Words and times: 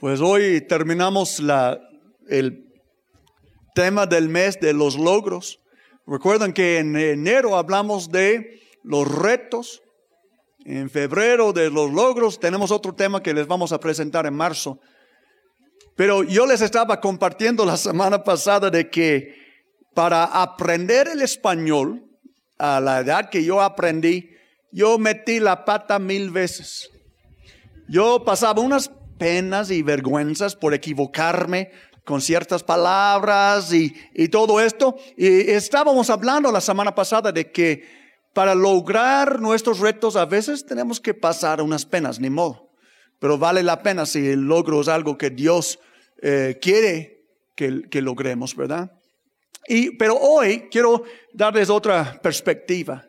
Pues 0.00 0.20
hoy 0.20 0.60
terminamos 0.60 1.40
la, 1.40 1.80
el 2.28 2.72
tema 3.74 4.06
del 4.06 4.28
mes 4.28 4.60
de 4.60 4.72
los 4.72 4.96
logros. 4.96 5.58
Recuerden 6.06 6.52
que 6.52 6.78
en 6.78 6.94
enero 6.94 7.56
hablamos 7.56 8.08
de 8.08 8.60
los 8.84 9.10
retos. 9.10 9.82
En 10.64 10.88
febrero 10.88 11.52
de 11.52 11.68
los 11.68 11.90
logros 11.90 12.38
tenemos 12.38 12.70
otro 12.70 12.94
tema 12.94 13.20
que 13.20 13.34
les 13.34 13.48
vamos 13.48 13.72
a 13.72 13.80
presentar 13.80 14.24
en 14.26 14.34
marzo. 14.34 14.78
Pero 15.96 16.22
yo 16.22 16.46
les 16.46 16.60
estaba 16.60 17.00
compartiendo 17.00 17.66
la 17.66 17.76
semana 17.88 18.22
pasada 18.22 18.70
de 18.70 18.88
que 18.88 19.34
para 19.94 20.26
aprender 20.26 21.08
el 21.08 21.22
español, 21.22 22.04
a 22.56 22.80
la 22.80 23.00
edad 23.00 23.30
que 23.30 23.42
yo 23.42 23.60
aprendí, 23.60 24.30
yo 24.70 24.96
metí 24.96 25.40
la 25.40 25.64
pata 25.64 25.98
mil 25.98 26.30
veces. 26.30 26.88
Yo 27.88 28.22
pasaba 28.24 28.60
unas 28.60 28.92
penas 29.18 29.70
y 29.70 29.82
vergüenzas 29.82 30.56
por 30.56 30.74
equivocarme 30.74 31.70
con 32.04 32.20
ciertas 32.22 32.62
palabras 32.62 33.72
y, 33.72 33.94
y, 34.14 34.28
todo 34.28 34.60
esto. 34.60 34.96
Y 35.16 35.50
estábamos 35.50 36.08
hablando 36.08 36.50
la 36.50 36.60
semana 36.60 36.94
pasada 36.94 37.32
de 37.32 37.52
que 37.52 37.84
para 38.32 38.54
lograr 38.54 39.40
nuestros 39.40 39.80
retos 39.80 40.16
a 40.16 40.24
veces 40.24 40.64
tenemos 40.64 41.00
que 41.00 41.12
pasar 41.12 41.60
unas 41.60 41.84
penas, 41.84 42.18
ni 42.18 42.30
modo. 42.30 42.70
Pero 43.18 43.36
vale 43.36 43.62
la 43.62 43.82
pena 43.82 44.06
si 44.06 44.26
el 44.26 44.42
logro 44.42 44.80
es 44.80 44.88
algo 44.88 45.18
que 45.18 45.30
Dios 45.30 45.80
eh, 46.22 46.58
quiere 46.62 47.26
que, 47.54 47.82
que 47.90 48.00
logremos, 48.00 48.54
¿verdad? 48.54 48.92
Y, 49.66 49.96
pero 49.96 50.16
hoy 50.16 50.68
quiero 50.70 51.02
darles 51.32 51.68
otra 51.68 52.18
perspectiva, 52.22 53.06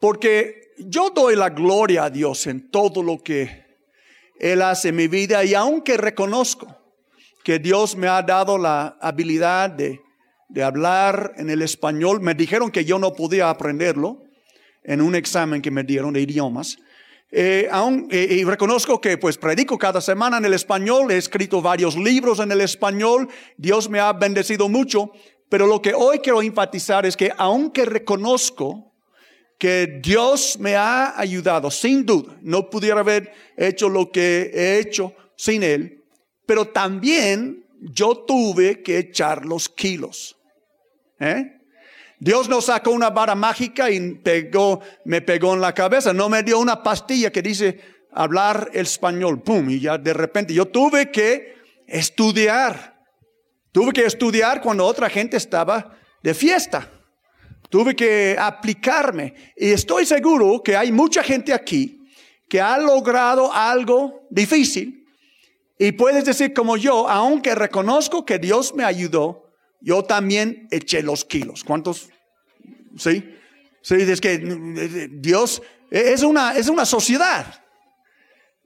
porque 0.00 0.72
yo 0.78 1.10
doy 1.10 1.36
la 1.36 1.50
gloria 1.50 2.04
a 2.04 2.10
Dios 2.10 2.46
en 2.46 2.70
todo 2.70 3.02
lo 3.02 3.22
que 3.22 3.61
Él 4.38 4.62
hace 4.62 4.92
mi 4.92 5.08
vida 5.08 5.44
y 5.44 5.54
aunque 5.54 5.96
reconozco 5.96 6.76
que 7.44 7.58
Dios 7.58 7.96
me 7.96 8.08
ha 8.08 8.22
dado 8.22 8.58
la 8.58 8.96
habilidad 9.00 9.70
de, 9.70 10.00
de 10.48 10.62
hablar 10.62 11.32
en 11.36 11.50
el 11.50 11.62
español, 11.62 12.20
me 12.20 12.34
dijeron 12.34 12.70
que 12.70 12.84
yo 12.84 12.98
no 12.98 13.14
podía 13.14 13.50
aprenderlo 13.50 14.22
en 14.84 15.00
un 15.00 15.14
examen 15.14 15.62
que 15.62 15.70
me 15.70 15.82
dieron 15.82 16.12
de 16.12 16.20
idiomas. 16.20 16.78
Eh, 17.34 17.66
aún, 17.70 18.08
eh, 18.10 18.28
y 18.30 18.44
reconozco 18.44 19.00
que 19.00 19.16
pues 19.16 19.38
predico 19.38 19.78
cada 19.78 20.02
semana 20.02 20.36
en 20.36 20.44
el 20.44 20.52
español, 20.52 21.10
he 21.10 21.16
escrito 21.16 21.62
varios 21.62 21.96
libros 21.96 22.40
en 22.40 22.52
el 22.52 22.60
español, 22.60 23.26
Dios 23.56 23.88
me 23.88 24.00
ha 24.00 24.12
bendecido 24.12 24.68
mucho, 24.68 25.12
pero 25.48 25.66
lo 25.66 25.80
que 25.80 25.94
hoy 25.94 26.18
quiero 26.18 26.42
enfatizar 26.42 27.06
es 27.06 27.16
que 27.16 27.32
aunque 27.38 27.86
reconozco 27.86 28.91
que 29.62 30.00
Dios 30.02 30.58
me 30.58 30.74
ha 30.74 31.16
ayudado, 31.16 31.70
sin 31.70 32.04
duda, 32.04 32.36
no 32.40 32.68
pudiera 32.68 32.98
haber 32.98 33.32
hecho 33.56 33.88
lo 33.88 34.10
que 34.10 34.50
he 34.52 34.80
hecho 34.80 35.14
sin 35.36 35.62
Él, 35.62 36.02
pero 36.44 36.66
también 36.66 37.64
yo 37.80 38.24
tuve 38.26 38.82
que 38.82 38.98
echar 38.98 39.46
los 39.46 39.68
kilos. 39.68 40.36
¿Eh? 41.20 41.60
Dios 42.18 42.48
no 42.48 42.60
sacó 42.60 42.90
una 42.90 43.10
vara 43.10 43.36
mágica 43.36 43.88
y 43.88 44.14
pegó, 44.14 44.80
me 45.04 45.20
pegó 45.20 45.54
en 45.54 45.60
la 45.60 45.72
cabeza, 45.72 46.12
no 46.12 46.28
me 46.28 46.42
dio 46.42 46.58
una 46.58 46.82
pastilla 46.82 47.30
que 47.30 47.40
dice 47.40 47.78
hablar 48.10 48.68
el 48.72 48.82
español, 48.82 49.42
pum, 49.42 49.70
y 49.70 49.78
ya 49.78 49.96
de 49.96 50.12
repente 50.12 50.52
yo 50.52 50.66
tuve 50.66 51.12
que 51.12 51.54
estudiar. 51.86 53.00
Tuve 53.70 53.92
que 53.92 54.06
estudiar 54.06 54.60
cuando 54.60 54.84
otra 54.84 55.08
gente 55.08 55.36
estaba 55.36 55.96
de 56.20 56.34
fiesta. 56.34 56.90
Tuve 57.72 57.96
que 57.96 58.36
aplicarme. 58.38 59.32
Y 59.56 59.70
estoy 59.70 60.04
seguro 60.04 60.62
que 60.62 60.76
hay 60.76 60.92
mucha 60.92 61.22
gente 61.22 61.54
aquí 61.54 62.06
que 62.46 62.60
ha 62.60 62.76
logrado 62.76 63.50
algo 63.50 64.26
difícil. 64.28 65.06
Y 65.78 65.92
puedes 65.92 66.26
decir 66.26 66.52
como 66.52 66.76
yo, 66.76 67.08
aunque 67.08 67.54
reconozco 67.54 68.26
que 68.26 68.38
Dios 68.38 68.74
me 68.74 68.84
ayudó, 68.84 69.54
yo 69.80 70.04
también 70.04 70.68
eché 70.70 71.02
los 71.02 71.24
kilos. 71.24 71.64
¿Cuántos? 71.64 72.10
Sí. 72.98 73.36
Sí, 73.80 73.94
es 73.94 74.20
que 74.20 74.36
Dios 75.10 75.62
es 75.90 76.22
una, 76.24 76.54
es 76.54 76.68
una 76.68 76.84
sociedad. 76.84 77.64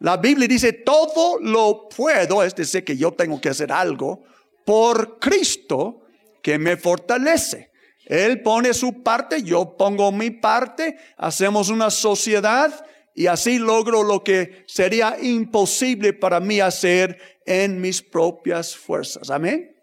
La 0.01 0.17
Biblia 0.17 0.49
dice, 0.49 0.73
todo 0.73 1.39
lo 1.41 1.89
puedo, 1.89 2.43
es 2.43 2.57
decir, 2.57 2.83
que 2.83 2.97
yo 2.97 3.13
tengo 3.13 3.41
que 3.41 3.51
hacer 3.51 3.71
algo 3.71 4.25
por 4.65 5.21
Cristo 5.21 6.09
que 6.43 6.59
me 6.59 6.77
fortalece. 6.77 7.71
Él 8.07 8.41
pone 8.41 8.73
su 8.73 9.03
parte, 9.03 9.43
yo 9.43 9.77
pongo 9.77 10.13
mi 10.13 10.31
parte, 10.31 10.97
hacemos 11.17 11.69
una 11.69 11.91
sociedad 11.91 12.87
y 13.15 13.27
así 13.27 13.59
logro 13.59 14.05
lo 14.05 14.23
que 14.23 14.65
sería 14.69 15.17
imposible 15.21 16.13
para 16.13 16.39
mí 16.39 16.61
hacer 16.61 17.41
en 17.45 17.81
mis 17.81 18.01
propias 18.01 18.77
fuerzas. 18.77 19.29
Amén. 19.29 19.77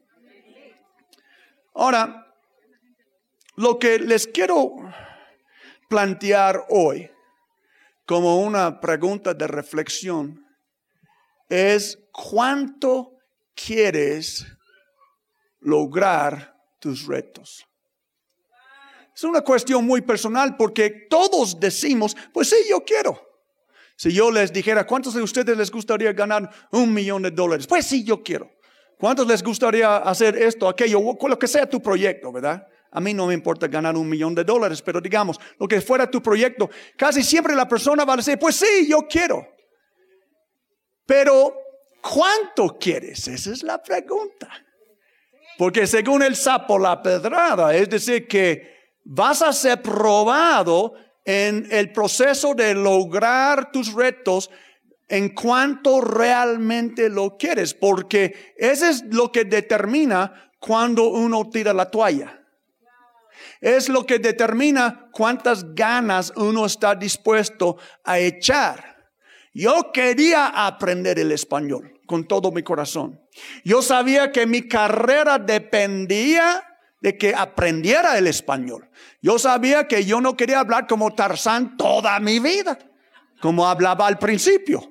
Ahora, 1.73 2.33
lo 3.55 3.77
que 3.77 3.99
les 3.99 4.25
quiero 4.27 4.75
plantear 5.89 6.65
hoy 6.69 7.11
como 8.05 8.41
una 8.41 8.79
pregunta 8.79 9.33
de 9.33 9.47
reflexión 9.47 10.45
es 11.49 11.99
cuánto 12.13 13.17
quieres 13.53 14.45
lograr 15.59 16.55
tus 16.79 17.05
retos. 17.05 17.65
Es 19.15 19.23
una 19.23 19.41
cuestión 19.41 19.85
muy 19.85 20.01
personal 20.01 20.55
porque 20.57 21.07
todos 21.09 21.59
decimos, 21.59 22.15
pues 22.33 22.49
sí, 22.49 22.55
yo 22.69 22.83
quiero. 22.83 23.33
Si 23.95 24.11
yo 24.11 24.31
les 24.31 24.51
dijera, 24.51 24.85
¿cuántos 24.87 25.13
de 25.13 25.21
ustedes 25.21 25.55
les 25.55 25.69
gustaría 25.69 26.13
ganar 26.13 26.49
un 26.71 26.93
millón 26.93 27.21
de 27.21 27.31
dólares? 27.31 27.67
Pues 27.67 27.85
sí, 27.85 28.03
yo 28.03 28.23
quiero. 28.23 28.51
¿Cuántos 28.97 29.27
les 29.27 29.43
gustaría 29.43 29.97
hacer 29.97 30.37
esto, 30.37 30.67
aquello, 30.67 30.99
lo 31.27 31.39
que 31.39 31.47
sea 31.47 31.69
tu 31.69 31.81
proyecto, 31.81 32.31
verdad? 32.31 32.65
A 32.91 32.99
mí 32.99 33.13
no 33.13 33.27
me 33.27 33.33
importa 33.33 33.67
ganar 33.67 33.95
un 33.95 34.07
millón 34.07 34.35
de 34.35 34.43
dólares, 34.43 34.81
pero 34.81 35.01
digamos, 35.01 35.39
lo 35.59 35.67
que 35.67 35.81
fuera 35.81 36.09
tu 36.09 36.21
proyecto, 36.21 36.69
casi 36.95 37.23
siempre 37.23 37.55
la 37.55 37.67
persona 37.67 38.05
va 38.05 38.13
a 38.13 38.17
decir, 38.17 38.37
pues 38.39 38.55
sí, 38.55 38.87
yo 38.87 39.07
quiero. 39.09 39.47
Pero, 41.05 41.55
¿cuánto 42.01 42.77
quieres? 42.79 43.27
Esa 43.27 43.51
es 43.51 43.63
la 43.63 43.81
pregunta. 43.81 44.49
Porque 45.57 45.85
según 45.85 46.23
el 46.23 46.35
sapo, 46.35 46.79
la 46.79 47.01
pedrada, 47.01 47.75
es 47.75 47.89
decir, 47.89 48.27
que 48.27 48.72
vas 49.03 49.41
a 49.41 49.53
ser 49.53 49.81
probado 49.81 50.93
en 51.25 51.67
el 51.71 51.91
proceso 51.91 52.53
de 52.53 52.73
lograr 52.73 53.71
tus 53.71 53.93
retos 53.93 54.49
en 55.07 55.29
cuanto 55.29 56.01
realmente 56.01 57.09
lo 57.09 57.37
quieres, 57.37 57.73
porque 57.73 58.53
eso 58.57 58.87
es 58.87 59.03
lo 59.11 59.31
que 59.31 59.45
determina 59.45 60.51
cuando 60.59 61.09
uno 61.09 61.49
tira 61.49 61.73
la 61.73 61.89
toalla. 61.89 62.39
Es 63.59 63.89
lo 63.89 64.05
que 64.05 64.19
determina 64.19 65.09
cuántas 65.11 65.75
ganas 65.75 66.33
uno 66.35 66.65
está 66.65 66.95
dispuesto 66.95 67.77
a 68.03 68.19
echar. 68.19 69.11
Yo 69.53 69.91
quería 69.93 70.47
aprender 70.47 71.19
el 71.19 71.31
español 71.31 71.99
con 72.05 72.27
todo 72.27 72.51
mi 72.51 72.63
corazón. 72.63 73.21
Yo 73.63 73.81
sabía 73.81 74.31
que 74.31 74.45
mi 74.45 74.67
carrera 74.67 75.37
dependía 75.37 76.63
de 77.03 77.17
que 77.17 77.35
aprendiera 77.35 78.17
el 78.17 78.27
español. 78.27 78.89
Yo 79.21 79.37
sabía 79.37 79.89
que 79.89 80.05
yo 80.05 80.21
no 80.21 80.37
quería 80.37 80.61
hablar 80.61 80.87
como 80.87 81.13
Tarzán 81.13 81.75
toda 81.75 82.17
mi 82.21 82.39
vida, 82.39 82.79
como 83.41 83.67
hablaba 83.67 84.07
al 84.07 84.17
principio. 84.17 84.89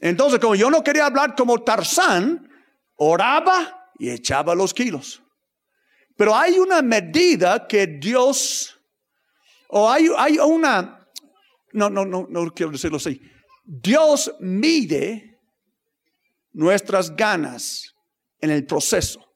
Entonces, 0.00 0.38
como 0.38 0.54
yo 0.54 0.70
no 0.70 0.84
quería 0.84 1.06
hablar 1.06 1.34
como 1.34 1.60
Tarzán, 1.64 2.48
oraba 2.94 3.90
y 3.98 4.10
echaba 4.10 4.54
los 4.54 4.72
kilos. 4.72 5.24
Pero 6.16 6.36
hay 6.36 6.56
una 6.56 6.82
medida 6.82 7.66
que 7.66 7.88
Dios, 7.88 8.78
o 9.70 9.90
hay, 9.90 10.08
hay 10.16 10.38
una, 10.38 11.04
no, 11.72 11.90
no, 11.90 12.04
no, 12.04 12.28
no 12.30 12.54
quiero 12.54 12.70
decirlo 12.70 12.98
así. 12.98 13.20
Dios 13.64 14.36
mide 14.38 15.40
nuestras 16.52 17.16
ganas 17.16 17.96
en 18.40 18.50
el 18.50 18.64
proceso. 18.64 19.29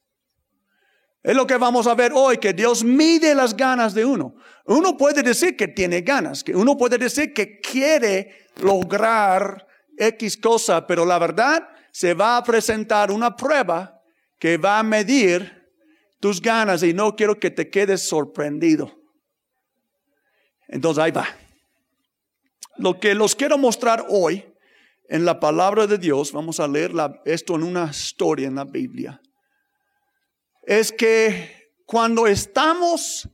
Es 1.25 1.35
lo 1.35 1.47
que 1.47 1.57
vamos 1.57 1.87
a 1.87 1.95
ver 1.95 2.13
hoy, 2.15 2.37
que 2.37 2.53
Dios 2.53 2.85
mide 2.85 3.35
las 3.35 3.57
ganas 3.57 3.95
de 3.95 4.05
uno. 4.05 4.35
Uno 4.67 4.95
puede 4.95 5.23
decir 5.23 5.57
que 5.57 5.69
tiene 5.69 6.03
ganas, 6.03 6.45
que 6.45 6.55
uno 6.55 6.77
puede 6.77 6.99
decir 6.99 7.33
que 7.33 7.61
quiere 7.61 8.49
lograr 8.61 9.67
X 9.97 10.37
cosa, 10.37 10.87
pero 10.87 11.07
la 11.07 11.19
verdad 11.19 11.67
se 11.91 12.13
va 12.13 12.37
a 12.37 12.45
presentar 12.45 13.11
una 13.11 13.35
prueba 13.35 14.03
que 14.39 14.59
va 14.59 14.79
a 14.79 14.83
medir 14.83 15.67
tus 16.21 16.43
ganas 16.43 16.83
y 16.83 16.93
no 16.93 17.17
quiero 17.17 17.41
que 17.41 17.51
te 17.51 17.71
quedes 17.71 18.07
sorprendido. 18.07 18.93
Entonces 20.69 21.03
ahí 21.03 21.11
va. 21.11 21.27
Lo 22.77 23.01
que 23.01 23.15
los 23.15 23.35
quiero 23.35 23.57
mostrar 23.57 24.05
hoy 24.11 24.45
en 25.09 25.25
la 25.25 25.41
palabra 25.41 25.87
de 25.87 25.97
Dios, 25.97 26.33
vamos 26.33 26.61
a 26.61 26.69
leer 26.69 26.93
esto 27.25 27.55
en 27.55 27.63
una 27.63 27.87
historia 27.87 28.47
en 28.47 28.57
la 28.57 28.65
Biblia 28.65 29.23
es 30.67 30.93
que 30.93 31.73
cuando 31.87 32.27
estamos 32.27 33.29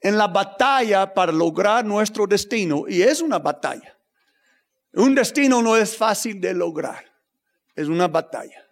en 0.00 0.16
la 0.16 0.28
batalla 0.28 1.12
para 1.12 1.32
lograr 1.32 1.84
nuestro 1.84 2.26
destino, 2.26 2.84
y 2.88 3.02
es 3.02 3.20
una 3.20 3.38
batalla, 3.38 3.98
un 4.94 5.14
destino 5.14 5.62
no 5.62 5.76
es 5.76 5.96
fácil 5.96 6.40
de 6.40 6.54
lograr, 6.54 7.04
es 7.76 7.88
una 7.88 8.08
batalla. 8.08 8.66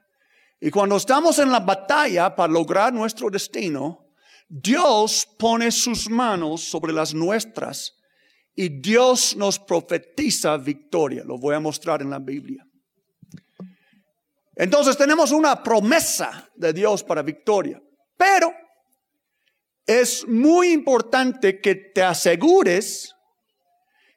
Y 0.60 0.70
cuando 0.70 0.96
estamos 0.96 1.38
en 1.38 1.52
la 1.52 1.60
batalla 1.60 2.34
para 2.34 2.52
lograr 2.52 2.92
nuestro 2.92 3.30
destino, 3.30 4.06
Dios 4.48 5.28
pone 5.38 5.70
sus 5.70 6.08
manos 6.08 6.62
sobre 6.62 6.92
las 6.92 7.14
nuestras 7.14 7.94
y 8.54 8.80
Dios 8.80 9.36
nos 9.36 9.58
profetiza 9.58 10.56
victoria. 10.56 11.22
Lo 11.24 11.38
voy 11.38 11.54
a 11.54 11.60
mostrar 11.60 12.02
en 12.02 12.10
la 12.10 12.18
Biblia. 12.18 12.66
Entonces 14.56 14.96
tenemos 14.96 15.30
una 15.30 15.62
promesa 15.62 16.50
de 16.56 16.72
Dios 16.72 17.04
para 17.04 17.22
victoria, 17.22 17.80
pero 18.18 18.52
es 19.86 20.28
muy 20.28 20.72
importante 20.72 21.62
que 21.62 21.74
te 21.74 22.02
asegures 22.02 23.14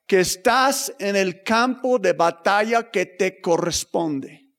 que 0.05 0.19
estás 0.19 0.93
en 0.99 1.15
el 1.15 1.43
campo 1.43 1.97
de 1.97 2.11
batalla 2.11 2.91
que 2.91 3.05
te 3.05 3.39
corresponde. 3.39 4.49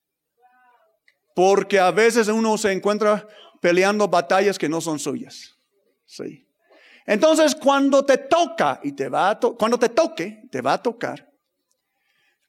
Porque 1.34 1.78
a 1.78 1.90
veces 1.90 2.28
uno 2.28 2.56
se 2.56 2.72
encuentra 2.72 3.28
peleando 3.60 4.08
batallas 4.08 4.58
que 4.58 4.70
no 4.70 4.80
son 4.80 4.98
suyas. 4.98 5.54
Sí. 6.06 6.48
Entonces, 7.04 7.54
cuando 7.54 8.06
te 8.06 8.16
toca 8.16 8.80
y 8.82 8.92
te 8.92 9.10
va 9.10 9.30
a 9.30 9.38
cuando 9.38 9.78
te 9.78 9.90
toque, 9.90 10.44
te 10.50 10.62
va 10.62 10.74
a 10.74 10.82
tocar. 10.82 11.30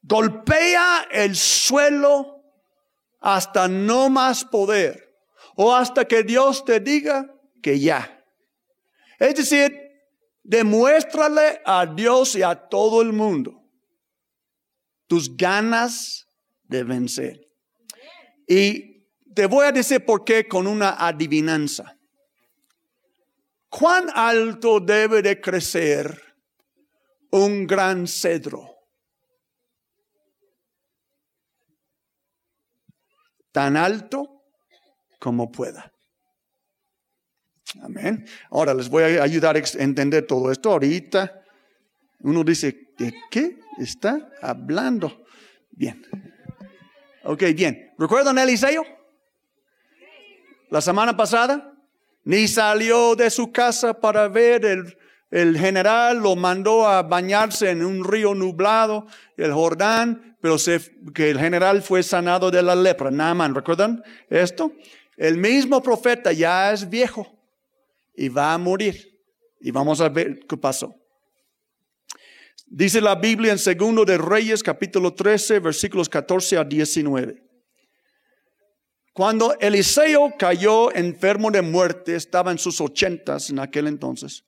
Golpea 0.01 1.07
el 1.12 1.36
suelo 1.36 2.44
hasta 3.19 3.68
no 3.68 4.10
más 4.10 4.46
poder 4.46 5.02
o 5.55 5.73
hasta 5.73 6.05
que 6.05 6.23
Dios 6.23 6.63
te 6.65 6.79
diga 6.79 7.33
que 7.61 7.79
ya. 7.79 8.23
Es 9.19 9.35
decir, 9.35 9.79
demuéstrale 10.44 11.61
a 11.65 11.85
Dios 11.85 12.35
y 12.35 12.44
a 12.44 12.55
todo 12.55 13.01
el 13.01 13.13
mundo 13.13 13.63
tus 15.07 15.35
ganas 15.35 16.27
de 16.63 16.83
vencer. 16.83 17.39
Y 18.47 19.07
te 19.33 19.45
voy 19.45 19.65
a 19.65 19.71
decir 19.71 20.03
por 20.03 20.23
qué 20.23 20.47
con 20.47 20.67
una 20.67 20.95
adivinanza. 21.07 21.97
¿Cuán 23.69 24.09
alto 24.13 24.79
debe 24.79 25.21
de 25.21 25.39
crecer 25.41 26.21
un 27.31 27.65
gran 27.65 28.07
cedro? 28.07 28.69
Tan 33.51 33.77
alto 33.77 34.43
como 35.24 35.50
pueda. 35.50 35.90
Amén. 37.81 38.25
Ahora 38.52 38.74
les 38.74 38.90
voy 38.90 39.04
a 39.04 39.24
ayudar 39.24 39.56
a 39.56 39.62
entender 39.81 40.28
todo 40.28 40.52
esto. 40.52 40.70
Ahorita 40.70 41.42
uno 42.20 42.44
dice, 42.44 42.90
¿de 42.98 43.14
qué 43.31 43.58
está 43.80 44.30
hablando? 44.42 45.24
Bien. 45.72 46.06
Ok, 47.24 47.42
bien. 47.56 47.94
¿Recuerdan 47.98 48.38
Eliseo? 48.38 48.84
La 50.70 50.81
semana 50.81 51.16
pasada, 51.16 51.74
ni 52.25 52.50
salió 52.50 53.16
de 53.16 53.30
su 53.30 53.50
casa 53.54 53.94
para 53.94 54.28
ver 54.28 54.66
el, 54.66 54.98
el 55.31 55.58
general, 55.58 56.18
lo 56.18 56.36
mandó 56.36 56.86
a 56.86 57.02
bañarse 57.02 57.70
en 57.70 57.86
un 57.86 58.04
río 58.04 58.36
nublado, 58.36 59.08
el 59.38 59.54
Jordán, 59.54 60.36
pero 60.42 60.58
se, 60.58 60.81
que 61.14 61.30
el 61.30 61.40
general 61.40 61.81
fue 61.81 62.04
sanado 62.04 62.52
de 62.52 62.62
la 62.62 62.75
lepra. 62.75 63.10
Naaman, 63.10 63.56
¿recuerdan 63.56 64.04
esto? 64.30 64.74
El 65.18 65.38
mismo 65.38 65.81
profeta 65.81 66.31
ya 66.31 66.71
es 66.71 66.89
viejo 66.89 67.27
y 68.15 68.30
va 68.30 68.54
a 68.54 68.57
morir. 68.57 69.21
Y 69.60 69.71
vamos 69.71 70.01
a 70.01 70.10
ver 70.10 70.39
qué 70.48 70.57
pasó. 70.57 70.94
Dice 72.65 73.00
la 73.01 73.15
Biblia 73.15 73.51
en 73.51 73.60
Segundo 73.60 74.04
de 74.04 74.18
Reyes, 74.18 74.63
capítulo 74.63 75.13
13, 75.13 75.60
versículos 75.60 76.10
14 76.10 76.57
a 76.57 76.63
19. 76.63 77.44
Cuando 79.13 79.56
Eliseo 79.60 80.33
cayó 80.39 80.92
enfermo 80.94 81.51
de 81.51 81.62
muerte, 81.62 82.15
estaba 82.15 82.51
en 82.51 82.57
sus 82.57 82.81
ochentas 82.81 83.51
en 83.51 83.60
aquel 83.60 83.88
entonces. 83.88 84.44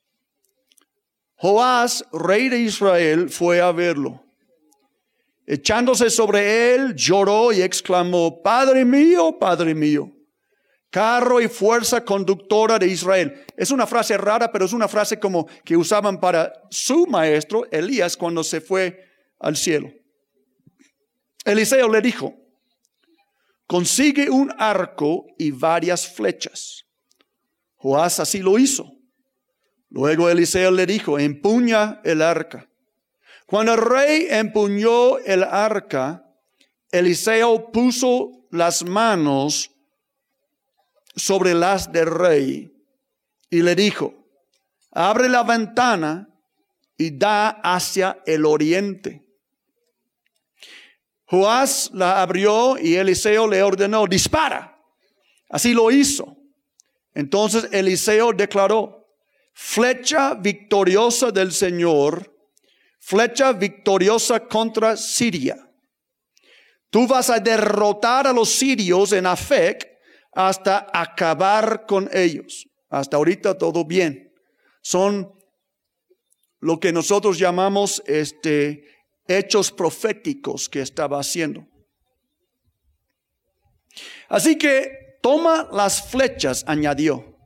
Joás, 1.36 2.04
rey 2.12 2.48
de 2.48 2.58
Israel, 2.58 3.30
fue 3.30 3.60
a 3.60 3.70
verlo. 3.70 4.24
Echándose 5.46 6.10
sobre 6.10 6.74
él, 6.74 6.96
lloró 6.96 7.52
y 7.52 7.62
exclamó, 7.62 8.42
Padre 8.42 8.84
mío, 8.84 9.38
Padre 9.38 9.72
mío, 9.72 10.15
carro 10.90 11.40
y 11.40 11.48
fuerza 11.48 12.04
conductora 12.04 12.78
de 12.78 12.86
Israel. 12.86 13.44
Es 13.56 13.70
una 13.70 13.86
frase 13.86 14.16
rara, 14.16 14.50
pero 14.50 14.64
es 14.64 14.72
una 14.72 14.88
frase 14.88 15.18
como 15.18 15.46
que 15.64 15.76
usaban 15.76 16.20
para 16.20 16.52
su 16.70 17.06
maestro, 17.06 17.66
Elías, 17.70 18.16
cuando 18.16 18.42
se 18.42 18.60
fue 18.60 19.04
al 19.38 19.56
cielo. 19.56 19.92
Eliseo 21.44 21.88
le 21.88 22.00
dijo, 22.00 22.34
consigue 23.66 24.30
un 24.30 24.52
arco 24.58 25.26
y 25.38 25.50
varias 25.50 26.06
flechas. 26.06 26.84
Joás 27.76 28.18
así 28.18 28.40
lo 28.40 28.58
hizo. 28.58 28.92
Luego 29.90 30.28
Eliseo 30.28 30.70
le 30.72 30.86
dijo, 30.86 31.18
empuña 31.18 32.00
el 32.04 32.20
arca. 32.20 32.68
Cuando 33.46 33.74
el 33.74 33.80
rey 33.80 34.26
empuñó 34.28 35.18
el 35.18 35.44
arca, 35.44 36.24
Eliseo 36.90 37.70
puso 37.70 38.46
las 38.50 38.84
manos 38.84 39.70
sobre 41.16 41.54
las 41.54 41.90
del 41.90 42.06
rey 42.06 42.72
y 43.48 43.62
le 43.62 43.74
dijo, 43.74 44.14
abre 44.92 45.28
la 45.28 45.42
ventana 45.42 46.28
y 46.96 47.16
da 47.16 47.48
hacia 47.48 48.22
el 48.26 48.44
oriente. 48.44 49.24
Joás 51.24 51.90
la 51.92 52.22
abrió 52.22 52.78
y 52.78 52.94
Eliseo 52.94 53.48
le 53.48 53.62
ordenó, 53.62 54.06
dispara. 54.06 54.78
Así 55.48 55.72
lo 55.72 55.90
hizo. 55.90 56.36
Entonces 57.14 57.68
Eliseo 57.72 58.32
declaró, 58.32 59.08
flecha 59.52 60.34
victoriosa 60.34 61.30
del 61.30 61.50
Señor, 61.50 62.32
flecha 63.00 63.52
victoriosa 63.52 64.40
contra 64.40 64.96
Siria. 64.96 65.56
Tú 66.90 67.06
vas 67.06 67.30
a 67.30 67.40
derrotar 67.40 68.26
a 68.26 68.32
los 68.32 68.50
sirios 68.50 69.12
en 69.12 69.26
Afec 69.26 69.95
hasta 70.36 70.86
acabar 70.92 71.86
con 71.86 72.10
ellos. 72.12 72.68
Hasta 72.90 73.16
ahorita 73.16 73.56
todo 73.56 73.86
bien. 73.86 74.34
Son 74.82 75.32
lo 76.60 76.78
que 76.78 76.92
nosotros 76.92 77.38
llamamos 77.38 78.02
este 78.06 78.84
hechos 79.26 79.72
proféticos 79.72 80.68
que 80.68 80.82
estaba 80.82 81.18
haciendo. 81.18 81.66
Así 84.28 84.58
que 84.58 85.18
toma 85.22 85.68
las 85.72 86.06
flechas, 86.10 86.64
añadió. 86.68 87.38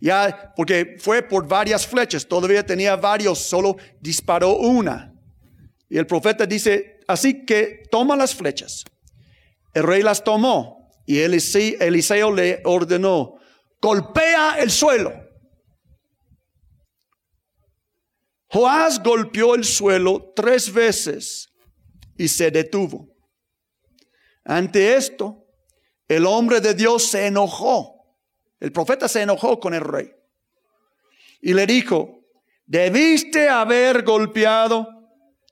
Ya, 0.00 0.52
porque 0.56 0.96
fue 1.00 1.22
por 1.22 1.48
varias 1.48 1.84
flechas, 1.88 2.24
todavía 2.24 2.64
tenía 2.64 2.94
varios, 2.94 3.40
solo 3.40 3.76
disparó 4.00 4.56
una. 4.58 5.12
Y 5.90 5.98
el 5.98 6.06
profeta 6.06 6.46
dice, 6.46 7.00
así 7.08 7.44
que 7.44 7.82
toma 7.90 8.14
las 8.14 8.32
flechas. 8.32 8.84
El 9.74 9.82
rey 9.82 10.02
las 10.02 10.22
tomó 10.22 10.77
y 11.08 11.20
Eliseo 11.20 12.30
le 12.30 12.60
ordenó, 12.66 13.36
golpea 13.80 14.58
el 14.58 14.70
suelo. 14.70 15.10
Joás 18.48 19.02
golpeó 19.02 19.54
el 19.54 19.64
suelo 19.64 20.34
tres 20.36 20.70
veces 20.70 21.48
y 22.18 22.28
se 22.28 22.50
detuvo. 22.50 23.08
Ante 24.44 24.96
esto, 24.96 25.46
el 26.08 26.26
hombre 26.26 26.60
de 26.60 26.74
Dios 26.74 27.04
se 27.04 27.24
enojó. 27.24 28.18
El 28.60 28.70
profeta 28.70 29.08
se 29.08 29.22
enojó 29.22 29.58
con 29.58 29.72
el 29.72 29.80
rey. 29.80 30.10
Y 31.40 31.54
le 31.54 31.64
dijo, 31.64 32.20
debiste 32.66 33.48
haber 33.48 34.02
golpeado 34.02 34.86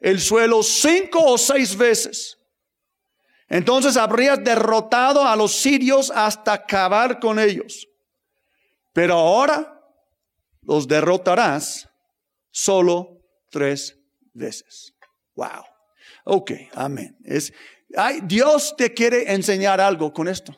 el 0.01 0.21
suelo 0.21 0.63
cinco 0.63 1.25
o 1.25 1.39
seis 1.39 1.75
veces 1.75 2.37
entonces 3.49 3.97
habrías 3.97 4.43
derrotado 4.43 5.25
a 5.25 5.37
los 5.37 5.55
sirios 5.55 6.11
hasta 6.11 6.53
acabar 6.53 7.21
con 7.21 7.39
ellos. 7.39 7.87
Pero 8.93 9.15
ahora 9.15 9.81
los 10.63 10.89
derrotarás 10.89 11.89
solo 12.51 13.21
tres 13.51 13.97
veces. 14.33 14.95
Wow. 15.35 15.65
Ok, 16.25 16.53
amén. 16.75 17.17
Es, 17.25 17.53
Dios 18.25 18.75
te 18.77 18.93
quiere 18.93 19.33
enseñar 19.33 19.81
algo 19.81 20.13
con 20.13 20.27
esto. 20.29 20.57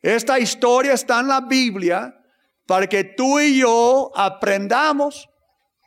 Esta 0.00 0.38
historia 0.38 0.92
está 0.92 1.20
en 1.20 1.28
la 1.28 1.40
Biblia 1.40 2.14
para 2.66 2.86
que 2.86 3.02
tú 3.02 3.40
y 3.40 3.58
yo 3.58 4.12
aprendamos 4.14 5.28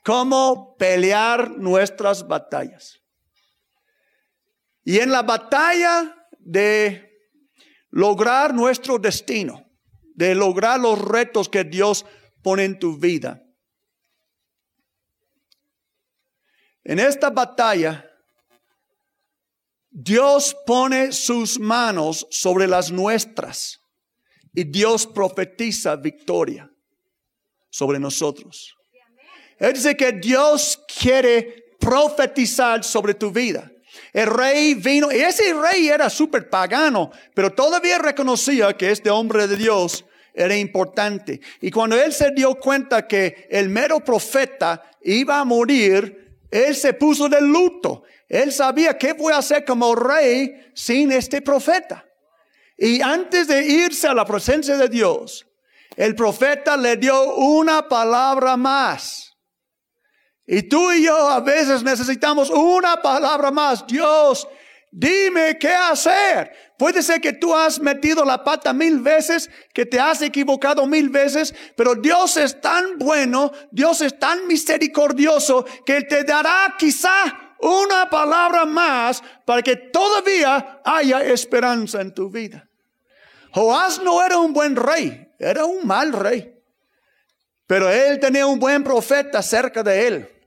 cómo 0.03 0.75
pelear 0.77 1.51
nuestras 1.51 2.27
batallas. 2.27 2.98
Y 4.89 4.97
en 4.97 5.11
la 5.11 5.21
batalla 5.21 6.27
de 6.39 7.29
lograr 7.91 8.55
nuestro 8.55 8.97
destino, 8.97 9.69
de 10.15 10.33
lograr 10.33 10.79
los 10.79 10.99
retos 10.99 11.47
que 11.47 11.63
Dios 11.63 12.07
pone 12.41 12.63
en 12.63 12.79
tu 12.79 12.97
vida. 12.97 13.39
En 16.83 16.97
esta 16.97 17.29
batalla, 17.29 18.03
Dios 19.91 20.57
pone 20.65 21.11
sus 21.11 21.59
manos 21.59 22.25
sobre 22.31 22.65
las 22.65 22.91
nuestras. 22.91 23.79
y 24.55 24.63
Dios 24.63 25.05
profetiza 25.05 25.97
victoria 25.97 26.67
sobre 27.69 27.99
nosotros. 27.99 28.75
Él 29.59 29.73
dice 29.73 29.95
que 29.95 30.13
Dios 30.13 30.83
quiere 30.99 31.75
profetizar 31.79 32.83
sobre 32.83 33.13
tu 33.13 33.29
vida. 33.29 33.71
El 34.13 34.27
rey 34.27 34.73
vino, 34.75 35.11
y 35.11 35.17
ese 35.17 35.53
rey 35.53 35.87
era 35.87 36.09
súper 36.09 36.49
pagano, 36.49 37.11
pero 37.33 37.51
todavía 37.51 37.99
reconocía 37.99 38.75
que 38.75 38.91
este 38.91 39.09
hombre 39.09 39.47
de 39.47 39.57
Dios 39.57 40.05
era 40.33 40.55
importante. 40.55 41.41
Y 41.61 41.69
cuando 41.71 41.99
él 41.99 42.13
se 42.13 42.31
dio 42.31 42.55
cuenta 42.55 43.07
que 43.07 43.47
el 43.49 43.69
mero 43.69 43.99
profeta 43.99 44.89
iba 45.03 45.39
a 45.39 45.45
morir, 45.45 46.37
él 46.49 46.75
se 46.75 46.93
puso 46.93 47.29
de 47.29 47.41
luto. 47.41 48.03
Él 48.27 48.51
sabía 48.51 48.97
qué 48.97 49.13
voy 49.13 49.33
a 49.33 49.37
hacer 49.37 49.65
como 49.65 49.95
rey 49.95 50.71
sin 50.73 51.11
este 51.11 51.41
profeta. 51.41 52.05
Y 52.77 53.01
antes 53.01 53.47
de 53.47 53.65
irse 53.65 54.07
a 54.07 54.13
la 54.13 54.25
presencia 54.25 54.77
de 54.77 54.87
Dios, 54.87 55.45
el 55.95 56.15
profeta 56.15 56.77
le 56.77 56.95
dio 56.95 57.35
una 57.35 57.87
palabra 57.87 58.55
más. 58.55 59.28
Y 60.51 60.63
tú 60.63 60.91
y 60.91 61.03
yo 61.03 61.15
a 61.15 61.41
veces 61.41 61.83
necesitamos 61.83 62.49
una 62.49 62.99
palabra 63.03 63.51
más. 63.51 63.85
Dios, 63.85 64.47
dime 64.91 65.59
qué 65.59 65.69
hacer. 65.69 66.73
Puede 66.75 67.03
ser 67.03 67.21
que 67.21 67.33
tú 67.33 67.53
has 67.53 67.79
metido 67.79 68.25
la 68.25 68.43
pata 68.43 68.73
mil 68.73 68.99
veces, 68.99 69.47
que 69.75 69.85
te 69.85 69.99
has 69.99 70.23
equivocado 70.23 70.87
mil 70.87 71.09
veces, 71.09 71.53
pero 71.75 71.93
Dios 71.93 72.35
es 72.37 72.59
tan 72.59 72.97
bueno, 72.97 73.51
Dios 73.69 74.01
es 74.01 74.17
tan 74.17 74.47
misericordioso, 74.47 75.67
que 75.85 76.01
te 76.01 76.23
dará 76.23 76.73
quizá 76.79 77.53
una 77.59 78.09
palabra 78.09 78.65
más 78.65 79.21
para 79.45 79.61
que 79.61 79.75
todavía 79.75 80.81
haya 80.83 81.21
esperanza 81.25 82.01
en 82.01 82.11
tu 82.11 82.31
vida. 82.31 82.67
Joás 83.51 84.01
no 84.01 84.25
era 84.25 84.39
un 84.39 84.51
buen 84.51 84.75
rey, 84.75 85.27
era 85.37 85.65
un 85.65 85.85
mal 85.85 86.11
rey. 86.11 86.55
Pero 87.67 87.87
él 87.87 88.19
tenía 88.19 88.47
un 88.47 88.57
buen 88.57 88.83
profeta 88.83 89.43
cerca 89.43 89.83
de 89.83 90.07
él. 90.07 90.38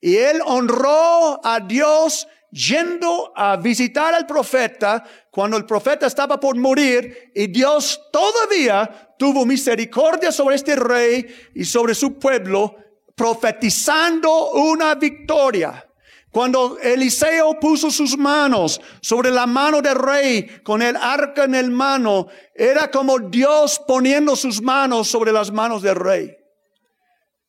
Y 0.00 0.16
él 0.16 0.40
honró 0.44 1.40
a 1.44 1.60
Dios 1.60 2.26
yendo 2.50 3.32
a 3.36 3.56
visitar 3.56 4.14
al 4.14 4.26
profeta 4.26 5.04
cuando 5.30 5.56
el 5.56 5.66
profeta 5.66 6.06
estaba 6.06 6.40
por 6.40 6.56
morir 6.56 7.30
y 7.34 7.46
Dios 7.48 8.00
todavía 8.10 9.14
tuvo 9.18 9.44
misericordia 9.44 10.32
sobre 10.32 10.56
este 10.56 10.76
rey 10.76 11.26
y 11.54 11.64
sobre 11.64 11.94
su 11.94 12.18
pueblo, 12.18 12.76
profetizando 13.14 14.52
una 14.52 14.94
victoria. 14.94 15.84
Cuando 16.30 16.78
Eliseo 16.78 17.58
puso 17.58 17.90
sus 17.90 18.16
manos 18.16 18.80
sobre 19.00 19.30
la 19.30 19.46
mano 19.46 19.80
del 19.80 19.96
rey 19.96 20.60
con 20.62 20.82
el 20.82 20.94
arca 20.94 21.44
en 21.44 21.54
el 21.54 21.70
mano, 21.70 22.28
era 22.54 22.90
como 22.90 23.18
Dios 23.18 23.80
poniendo 23.86 24.36
sus 24.36 24.62
manos 24.62 25.08
sobre 25.08 25.32
las 25.32 25.50
manos 25.50 25.82
del 25.82 25.96
rey. 25.96 26.36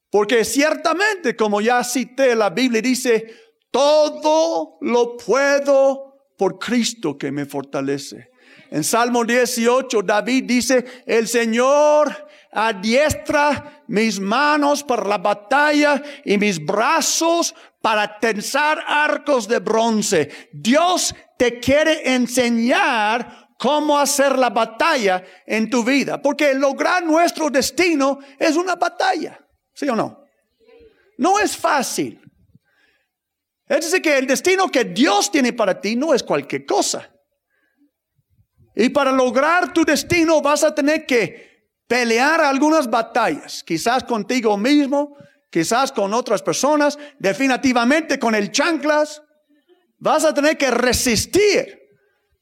Porque 0.10 0.44
ciertamente, 0.44 1.36
como 1.36 1.62
ya 1.62 1.84
cité, 1.84 2.36
la 2.36 2.50
Biblia 2.50 2.82
dice, 2.82 3.28
todo 3.72 4.78
lo 4.82 5.18
puedo 5.18 6.32
por 6.38 6.58
Cristo 6.58 7.18
que 7.18 7.32
me 7.32 7.46
fortalece. 7.46 8.30
En 8.72 8.84
Salmo 8.84 9.24
18, 9.24 10.01
David 10.04 10.44
dice, 10.46 11.04
el 11.06 11.28
Señor 11.28 12.28
adiestra 12.51 13.84
mis 13.88 14.20
manos 14.20 14.84
para 14.84 15.08
la 15.08 15.18
batalla 15.18 16.01
y 16.24 16.38
mis 16.38 16.63
brazos 16.63 17.54
para 17.82 18.20
tensar 18.20 18.84
arcos 18.88 19.48
de 19.48 19.60
bronce. 19.60 20.50
Dios 20.51 21.16
te 21.38 21.60
quiere 21.60 22.13
enseñar 22.13 23.50
cómo 23.58 23.98
hacer 23.98 24.38
la 24.38 24.50
batalla 24.50 25.24
en 25.46 25.70
tu 25.70 25.84
vida, 25.84 26.22
porque 26.22 26.54
lograr 26.54 27.04
nuestro 27.04 27.50
destino 27.50 28.20
es 28.38 28.56
una 28.56 28.75
batalla. 28.75 29.39
¿Sí 29.79 29.88
o 29.88 29.95
no? 29.95 30.25
No 31.17 31.39
es 31.39 31.55
fácil. 31.55 32.19
Es 33.65 33.86
decir, 33.86 34.01
que 34.01 34.17
el 34.17 34.27
destino 34.27 34.67
que 34.67 34.83
Dios 34.83 35.31
tiene 35.31 35.53
para 35.53 35.79
ti 35.79 35.95
no 35.95 36.13
es 36.13 36.21
cualquier 36.21 36.65
cosa. 36.65 37.09
Y 38.75 38.89
para 38.89 39.13
lograr 39.13 39.71
tu 39.71 39.86
destino 39.86 40.41
vas 40.41 40.65
a 40.65 40.75
tener 40.75 41.05
que 41.05 41.69
pelear 41.88 42.41
algunas 42.41 42.89
batallas, 42.89 43.63
quizás 43.63 44.03
contigo 44.03 44.57
mismo, 44.57 45.15
quizás 45.50 45.93
con 45.93 46.13
otras 46.13 46.41
personas, 46.41 47.00
definitivamente 47.17 48.19
con 48.19 48.36
el 48.36 48.51
chanclas. 48.51 49.21
Vas 49.98 50.25
a 50.25 50.33
tener 50.33 50.57
que 50.57 50.71
resistir. 50.71 51.79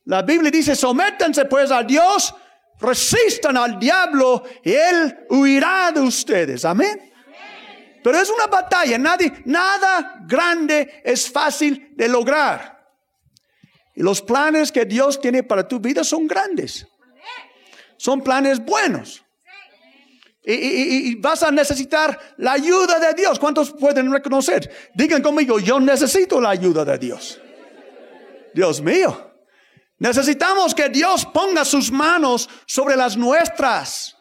La 0.06 0.24
Biblia 0.24 0.50
dice, 0.50 0.76
sométanse 0.76 1.46
pues 1.46 1.70
a 1.70 1.84
Dios, 1.84 2.34
resistan 2.80 3.58
al 3.58 3.78
diablo 3.78 4.44
y 4.64 4.72
él 4.74 5.20
huirá 5.30 5.92
de 5.92 6.02
ustedes. 6.02 6.66
Amén. 6.66 7.08
Pero 8.08 8.22
es 8.22 8.30
una 8.30 8.48
batalla, 8.48 8.98
nadie, 8.98 9.34
nada 9.44 10.24
grande 10.26 11.02
es 11.04 11.30
fácil 11.30 11.92
de 11.94 12.08
lograr. 12.08 12.88
Y 13.94 14.02
los 14.02 14.22
planes 14.22 14.72
que 14.72 14.86
Dios 14.86 15.20
tiene 15.20 15.44
para 15.44 15.68
tu 15.68 15.82
vida 15.82 16.06
son 16.06 16.26
grandes. 16.26 16.88
Son 17.98 18.22
planes 18.22 18.64
buenos. 18.64 19.26
Y, 20.42 21.16
vas 21.16 21.44
a 21.44 21.52
necesitar 21.52 22.18
la 22.38 22.54
ayuda 22.54 22.98
de 22.98 23.14
Dios. 23.14 23.38
¿Cuántos 23.40 23.74
pueden 23.74 24.10
reconocer? 24.10 24.90
Digan 24.96 25.22
conmigo, 25.22 25.60
yo 25.60 25.78
necesito 25.78 26.40
la 26.40 26.52
ayuda 26.52 26.86
de 26.86 26.98
Dios. 26.98 27.42
Dios 28.54 28.80
mío. 28.80 29.34
Necesitamos 30.00 30.74
que 30.74 30.88
Dios 30.88 31.26
ponga 31.26 31.66
sus 31.66 31.92
manos 31.92 32.48
sobre 32.66 32.96
las 32.96 33.18
nuestras. 33.18 34.17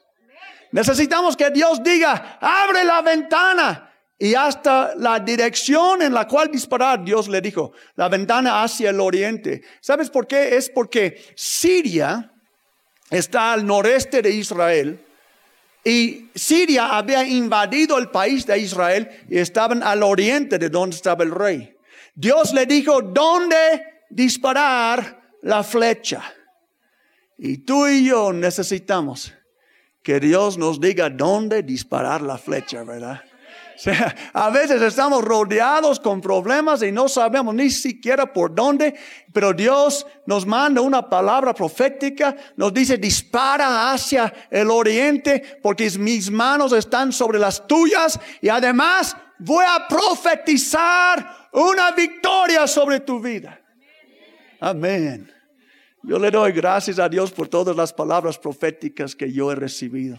Necesitamos 0.72 1.36
que 1.36 1.50
Dios 1.50 1.82
diga, 1.82 2.38
abre 2.40 2.84
la 2.84 3.02
ventana. 3.02 3.92
Y 4.18 4.34
hasta 4.34 4.94
la 4.96 5.20
dirección 5.20 6.00
en 6.00 6.14
la 6.14 6.26
cual 6.26 6.50
disparar, 6.50 7.04
Dios 7.04 7.28
le 7.28 7.42
dijo, 7.42 7.72
la 7.96 8.08
ventana 8.08 8.62
hacia 8.62 8.90
el 8.90 9.00
oriente. 9.00 9.62
¿Sabes 9.80 10.08
por 10.08 10.26
qué? 10.26 10.56
Es 10.56 10.70
porque 10.70 11.22
Siria 11.34 12.32
está 13.10 13.52
al 13.52 13.66
noreste 13.66 14.22
de 14.22 14.30
Israel 14.30 15.06
y 15.86 16.30
Siria 16.34 16.96
había 16.96 17.22
invadido 17.24 17.96
el 17.96 18.10
país 18.10 18.44
de 18.44 18.58
Israel 18.58 19.08
y 19.30 19.38
estaban 19.38 19.84
al 19.84 20.02
oriente 20.02 20.58
de 20.58 20.68
donde 20.68 20.96
estaba 20.96 21.22
el 21.22 21.30
rey. 21.30 21.76
Dios 22.12 22.52
le 22.52 22.66
dijo, 22.66 23.02
¿dónde 23.02 24.02
disparar 24.10 25.20
la 25.42 25.62
flecha? 25.62 26.24
Y 27.38 27.58
tú 27.58 27.86
y 27.86 28.06
yo 28.06 28.32
necesitamos 28.32 29.32
que 30.06 30.20
Dios 30.20 30.56
nos 30.56 30.80
diga 30.80 31.10
dónde 31.10 31.64
disparar 31.64 32.22
la 32.22 32.38
flecha, 32.38 32.84
¿verdad? 32.84 33.24
a 34.32 34.50
veces 34.50 34.80
estamos 34.80 35.24
rodeados 35.24 35.98
con 35.98 36.20
problemas 36.20 36.80
y 36.84 36.92
no 36.92 37.08
sabemos 37.08 37.52
ni 37.56 37.70
siquiera 37.70 38.32
por 38.32 38.54
dónde, 38.54 38.94
pero 39.32 39.52
Dios 39.52 40.06
nos 40.24 40.46
manda 40.46 40.80
una 40.80 41.10
palabra 41.10 41.52
profética, 41.52 42.36
nos 42.54 42.72
dice 42.72 42.98
dispara 42.98 43.90
hacia 43.90 44.32
el 44.48 44.70
oriente 44.70 45.58
porque 45.60 45.90
mis 45.98 46.30
manos 46.30 46.72
están 46.72 47.12
sobre 47.12 47.40
las 47.40 47.66
tuyas 47.66 48.20
y 48.40 48.48
además 48.48 49.16
voy 49.40 49.64
a 49.68 49.88
profetizar 49.88 51.48
una 51.50 51.90
victoria 51.90 52.68
sobre 52.68 53.00
tu 53.00 53.18
vida. 53.18 53.60
Amén. 54.60 55.35
Yo 56.06 56.20
le 56.20 56.30
doy 56.30 56.52
gracias 56.52 57.00
a 57.00 57.08
Dios 57.08 57.32
por 57.32 57.48
todas 57.48 57.74
las 57.74 57.92
palabras 57.92 58.38
proféticas 58.38 59.16
que 59.16 59.32
yo 59.32 59.50
he 59.50 59.56
recibido. 59.56 60.16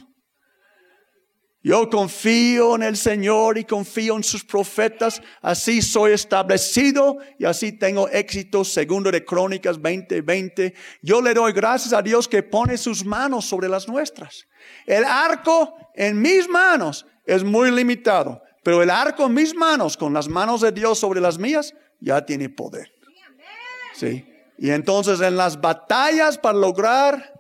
Yo 1.64 1.90
confío 1.90 2.76
en 2.76 2.84
el 2.84 2.98
Señor 2.98 3.58
y 3.58 3.64
confío 3.64 4.18
en 4.18 4.24
sus 4.24 4.44
profetas. 4.44 5.22
Así 5.42 5.82
soy 5.82 6.12
establecido 6.12 7.18
y 7.40 7.46
así 7.46 7.72
tengo 7.72 8.10
éxito. 8.10 8.66
Segundo 8.66 9.12
de 9.12 9.24
Crónicas 9.24 9.80
20:20. 9.80 10.74
Yo 11.02 11.22
le 11.22 11.34
doy 11.34 11.54
gracias 11.54 11.94
a 11.94 12.02
Dios 12.02 12.28
que 12.28 12.44
pone 12.44 12.78
sus 12.78 13.06
manos 13.06 13.46
sobre 13.46 13.70
las 13.70 13.88
nuestras. 13.88 14.46
El 14.86 15.06
arco 15.06 15.74
en 15.96 16.22
mis 16.22 16.50
manos 16.50 17.06
es 17.26 17.46
muy 17.46 17.72
limitado, 17.72 18.42
pero 18.62 18.84
el 18.84 18.90
arco 18.90 19.26
en 19.26 19.34
mis 19.34 19.56
manos, 19.56 19.96
con 19.96 20.14
las 20.14 20.28
manos 20.28 20.60
de 20.60 20.74
Dios 20.74 21.00
sobre 21.00 21.22
las 21.22 21.38
mías, 21.38 21.74
ya 22.02 22.26
tiene 22.26 22.50
poder. 22.50 22.92
Sí. 23.94 24.37
Y 24.58 24.72
entonces 24.72 25.22
en 25.22 25.38
las 25.38 25.60
batallas 25.60 26.38
para 26.38 26.58
lograr 26.58 27.34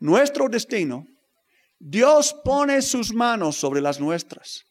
nuestro 0.00 0.48
destino, 0.48 1.06
Dios 1.78 2.34
pone 2.44 2.80
sus 2.82 3.12
manos 3.12 3.56
sobre 3.56 3.80
las 3.80 3.98
nuestras. 4.00 4.64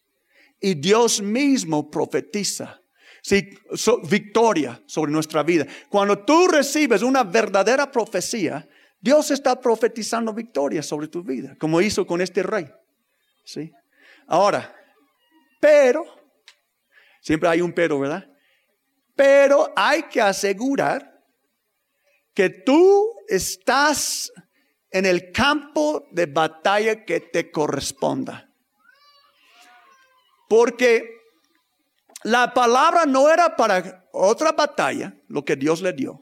Y 0.60 0.76
Dios 0.76 1.22
mismo 1.22 1.90
profetiza 1.90 2.82
sí, 3.22 3.50
victoria 4.10 4.82
sobre 4.86 5.12
nuestra 5.12 5.44
vida. 5.44 5.66
Cuando 5.90 6.20
tú 6.20 6.48
recibes 6.48 7.02
una 7.02 7.24
verdadera 7.24 7.92
profecía, 7.92 8.68
Dios 9.00 9.32
está 9.32 9.60
profetizando 9.60 10.34
victoria 10.34 10.84
sobre 10.84 11.08
tu 11.08 11.24
vida, 11.24 11.56
como 11.60 11.82
hizo 11.82 12.06
con 12.06 12.22
este 12.22 12.44
rey. 12.44 12.68
¿sí? 13.44 13.72
Ahora, 14.28 14.76
pero, 15.60 16.06
siempre 17.22 17.50
hay 17.50 17.62
un 17.62 17.74
pero, 17.74 18.00
¿verdad? 18.00 18.28
Pero 19.16 19.72
hay 19.76 20.04
que 20.04 20.22
asegurar 20.22 21.11
que 22.34 22.50
tú 22.50 23.10
estás 23.28 24.32
en 24.90 25.06
el 25.06 25.32
campo 25.32 26.08
de 26.12 26.26
batalla 26.26 27.06
que 27.06 27.20
te 27.20 27.52
corresponda. 27.52 28.50
Porque 30.50 31.10
la 32.24 32.54
palabra 32.54 33.06
no 33.06 33.30
era 33.30 33.56
para 33.56 34.08
otra 34.12 34.52
batalla, 34.52 35.16
lo 35.28 35.44
que 35.46 35.56
Dios 35.56 35.82
le 35.82 35.94
dio. 35.94 36.22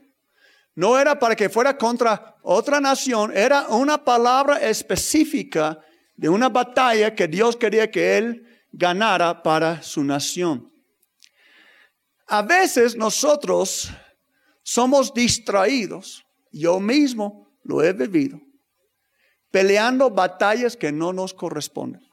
No 0.75 0.97
era 0.97 1.17
para 1.19 1.35
que 1.35 1.49
fuera 1.49 1.77
contra 1.77 2.37
otra 2.41 2.79
nación, 2.79 3.35
era 3.35 3.67
una 3.67 4.03
palabra 4.03 4.57
específica 4.57 5.79
de 6.15 6.29
una 6.29 6.47
batalla 6.49 7.15
que 7.15 7.27
Dios 7.27 7.55
quería 7.55 7.89
que 7.89 8.17
él 8.17 8.47
ganara 8.71 9.41
para 9.41 9.81
su 9.81 10.03
nación. 10.03 10.71
A 12.27 12.43
veces 12.43 12.95
nosotros 12.95 13.89
somos 14.69 15.11
distraídos, 15.15 16.23
yo 16.51 16.79
mismo 16.79 17.51
lo 17.63 17.81
he 17.81 17.91
vivido, 17.91 18.39
peleando 19.49 20.11
batallas 20.11 20.77
que 20.77 20.91
no 20.91 21.11
nos 21.11 21.33
corresponden. 21.33 22.07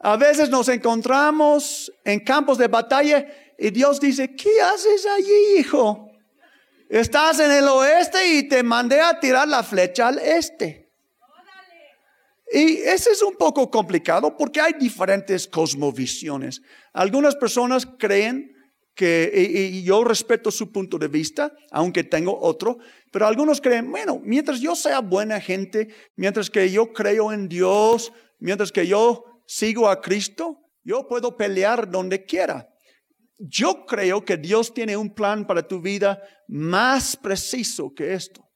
A 0.00 0.18
veces 0.18 0.50
nos 0.50 0.68
encontramos 0.68 1.90
en 2.04 2.20
campos 2.20 2.58
de 2.58 2.68
batalla 2.68 3.26
y 3.58 3.70
Dios 3.70 3.98
dice, 3.98 4.36
¿qué 4.36 4.60
haces 4.60 5.06
allí, 5.06 5.60
hijo? 5.60 6.10
Estás 6.90 7.40
en 7.40 7.50
el 7.50 7.66
oeste 7.66 8.36
y 8.36 8.46
te 8.46 8.62
mandé 8.62 9.00
a 9.00 9.18
tirar 9.18 9.48
la 9.48 9.62
flecha 9.62 10.08
al 10.08 10.18
este. 10.18 10.92
Y 12.52 12.80
ese 12.80 13.12
es 13.12 13.22
un 13.22 13.36
poco 13.36 13.70
complicado 13.70 14.36
porque 14.36 14.60
hay 14.60 14.74
diferentes 14.74 15.48
cosmovisiones. 15.48 16.60
Algunas 16.92 17.34
personas 17.34 17.88
creen 17.98 18.55
que, 18.96 19.30
y, 19.72 19.82
yo 19.84 20.02
respeto 20.02 20.50
su 20.50 20.72
punto 20.72 20.98
de 20.98 21.06
vista, 21.06 21.52
aunque 21.70 22.02
tengo 22.02 22.36
otro, 22.40 22.78
pero 23.12 23.26
algunos 23.26 23.60
creen, 23.60 23.90
bueno, 23.90 24.20
mientras 24.24 24.58
yo 24.58 24.74
sea 24.74 25.00
buena 25.00 25.38
gente, 25.38 25.88
mientras 26.16 26.50
que 26.50 26.70
yo 26.72 26.92
creo 26.92 27.30
en 27.30 27.46
Dios, 27.48 28.10
mientras 28.40 28.72
que 28.72 28.86
yo 28.86 29.22
sigo 29.46 29.88
a 29.88 30.00
Cristo, 30.00 30.58
yo 30.82 31.06
puedo 31.06 31.36
pelear 31.36 31.90
donde 31.90 32.24
quiera. 32.24 32.68
Yo 33.38 33.84
creo 33.84 34.24
que 34.24 34.38
Dios 34.38 34.72
tiene 34.72 34.96
un 34.96 35.14
plan 35.14 35.46
para 35.46 35.68
tu 35.68 35.80
vida 35.80 36.22
más 36.48 37.16
preciso 37.16 37.92
que 37.94 38.14
esto. 38.14 38.48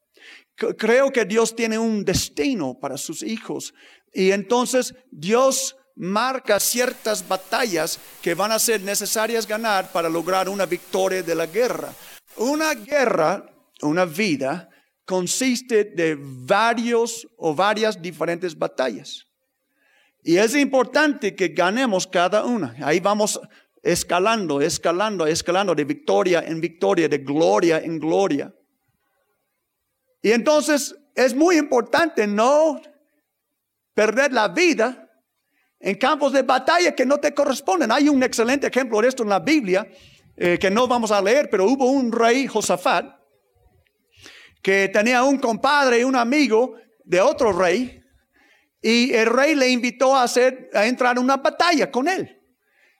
Creo 0.56 1.10
que 1.10 1.26
Dios 1.26 1.54
tiene 1.54 1.78
un 1.78 2.04
destino 2.04 2.78
para 2.80 2.96
sus 2.96 3.22
hijos 3.22 3.74
y 4.12 4.30
entonces 4.30 4.94
Dios 5.10 5.76
marca 5.96 6.58
ciertas 6.60 7.26
batallas 7.26 7.98
que 8.22 8.34
van 8.34 8.52
a 8.52 8.58
ser 8.58 8.80
necesarias 8.80 9.46
ganar 9.46 9.90
para 9.92 10.08
lograr 10.08 10.48
una 10.48 10.66
victoria 10.66 11.22
de 11.22 11.34
la 11.34 11.46
guerra. 11.46 11.92
Una 12.36 12.74
guerra, 12.74 13.44
una 13.82 14.04
vida, 14.04 14.68
consiste 15.04 15.84
de 15.84 16.16
varios 16.18 17.26
o 17.36 17.54
varias 17.54 18.00
diferentes 18.00 18.56
batallas. 18.56 19.26
Y 20.22 20.36
es 20.36 20.54
importante 20.54 21.34
que 21.34 21.48
ganemos 21.48 22.06
cada 22.06 22.44
una. 22.44 22.76
Ahí 22.82 23.00
vamos 23.00 23.40
escalando, 23.82 24.60
escalando, 24.60 25.26
escalando 25.26 25.74
de 25.74 25.84
victoria 25.84 26.40
en 26.46 26.60
victoria, 26.60 27.08
de 27.08 27.18
gloria 27.18 27.78
en 27.78 27.98
gloria. 27.98 28.54
Y 30.22 30.32
entonces 30.32 30.94
es 31.14 31.34
muy 31.34 31.56
importante 31.56 32.26
no 32.26 32.80
perder 33.94 34.32
la 34.32 34.48
vida 34.48 35.09
en 35.80 35.94
campos 35.96 36.32
de 36.32 36.42
batalla 36.42 36.94
que 36.94 37.06
no 37.06 37.18
te 37.18 37.32
corresponden. 37.32 37.90
Hay 37.90 38.08
un 38.08 38.22
excelente 38.22 38.66
ejemplo 38.66 39.00
de 39.00 39.08
esto 39.08 39.22
en 39.22 39.30
la 39.30 39.40
Biblia 39.40 39.88
eh, 40.36 40.58
que 40.58 40.70
no 40.70 40.86
vamos 40.86 41.10
a 41.10 41.20
leer, 41.20 41.48
pero 41.50 41.64
hubo 41.64 41.90
un 41.90 42.12
rey, 42.12 42.46
Josafat, 42.46 43.06
que 44.62 44.88
tenía 44.88 45.24
un 45.24 45.38
compadre 45.38 46.00
y 46.00 46.04
un 46.04 46.16
amigo 46.16 46.74
de 47.04 47.20
otro 47.20 47.52
rey, 47.52 48.02
y 48.82 49.12
el 49.12 49.26
rey 49.26 49.54
le 49.54 49.68
invitó 49.68 50.14
a, 50.14 50.22
hacer, 50.22 50.70
a 50.74 50.86
entrar 50.86 51.16
en 51.16 51.24
una 51.24 51.38
batalla 51.38 51.90
con 51.90 52.08
él. 52.08 52.36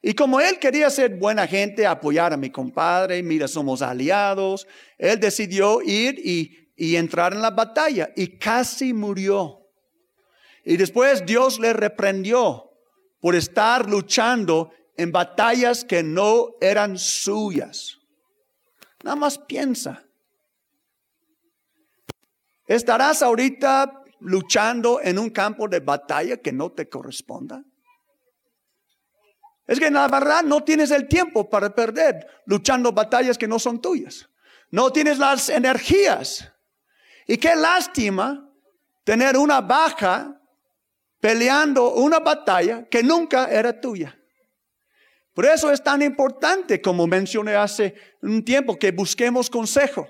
Y 0.03 0.15
como 0.15 0.41
él 0.41 0.59
quería 0.59 0.89
ser 0.89 1.17
buena 1.17 1.47
gente, 1.47 1.87
apoyar 1.87 2.33
a 2.33 2.39
mi 2.39 2.51
compadre, 2.51 3.23
mira, 3.23 3.47
somos 3.47 3.83
aliados, 3.83 4.67
él 4.97 5.21
decidió 5.21 5.83
ir 5.83 6.19
y, 6.19 6.71
y 6.77 6.97
entrar 6.97 7.35
en 7.35 7.43
la 7.43 7.51
batalla 7.51 8.11
y 8.17 8.39
casi 8.39 8.95
murió. 8.95 9.67
Y 10.65 10.77
después 10.79 11.25
Dios 11.27 11.59
le 11.59 11.75
reprendió 11.75 12.70
por 13.21 13.35
estar 13.35 13.89
luchando 13.89 14.73
en 14.97 15.13
batallas 15.13 15.85
que 15.85 16.03
no 16.03 16.57
eran 16.61 16.99
suyas. 16.99 17.99
Nada 19.03 19.17
más 19.17 19.39
piensa. 19.39 20.05
¿Estarás 22.67 23.23
ahorita 23.23 24.05
luchando 24.21 25.01
en 25.03 25.19
un 25.19 25.31
campo 25.31 25.69
de 25.69 25.81
batalla 25.81 26.37
que 26.37 26.53
no 26.53 26.71
te 26.71 26.89
corresponda? 26.89 27.65
Es 29.67 29.79
que 29.79 29.91
la 29.91 30.09
verdad 30.09 30.43
no 30.43 30.65
tienes 30.65 30.91
el 30.91 31.07
tiempo 31.07 31.49
para 31.49 31.75
perder 31.75 32.27
luchando 32.47 32.93
batallas 32.93 33.39
que 33.39 33.47
no 33.47 33.59
son 33.59 33.81
tuyas. 33.81 34.29
No 34.71 34.91
tienes 34.93 35.19
las 35.19 35.49
energías. 35.49 36.53
Y 37.27 37.37
qué 37.39 37.55
lástima 37.55 38.51
tener 39.05 39.37
una 39.37 39.61
baja 39.61 40.40
peleando 41.21 41.95
una 41.95 42.19
batalla 42.19 42.89
que 42.89 43.03
nunca 43.03 43.51
era 43.51 43.79
tuya. 43.79 44.17
Por 45.35 45.47
eso 45.47 45.71
es 45.71 45.83
tan 45.83 46.03
importante, 46.03 46.83
como 46.83 47.07
mencioné 47.07 47.55
hace 47.55 47.95
un 48.23 48.45
tiempo, 48.45 48.79
que 48.79 48.91
busquemos 48.91 49.49
consejo. 49.49 50.09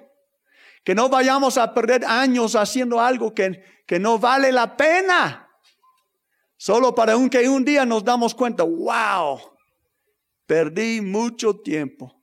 Que 0.83 0.95
no 0.95 1.09
vayamos 1.11 1.59
a 1.59 1.75
perder 1.75 2.05
años 2.07 2.57
haciendo 2.57 3.01
algo 3.01 3.35
que, 3.35 3.63
que 3.87 3.99
no 3.99 4.19
vale 4.19 4.51
la 4.51 4.77
pena. 4.77 5.49
Solo 6.57 6.95
para 6.95 7.15
que 7.31 7.49
un 7.49 7.65
día 7.65 7.85
nos 7.85 8.05
damos 8.05 8.35
cuenta, 8.35 8.65
wow, 8.65 9.41
perdí 10.47 11.01
mucho 11.01 11.61
tiempo, 11.61 12.23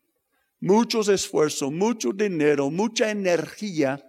muchos 0.59 1.07
esfuerzos, 1.07 1.71
mucho 1.71 2.11
dinero, 2.13 2.69
mucha 2.69 3.09
energía 3.09 4.03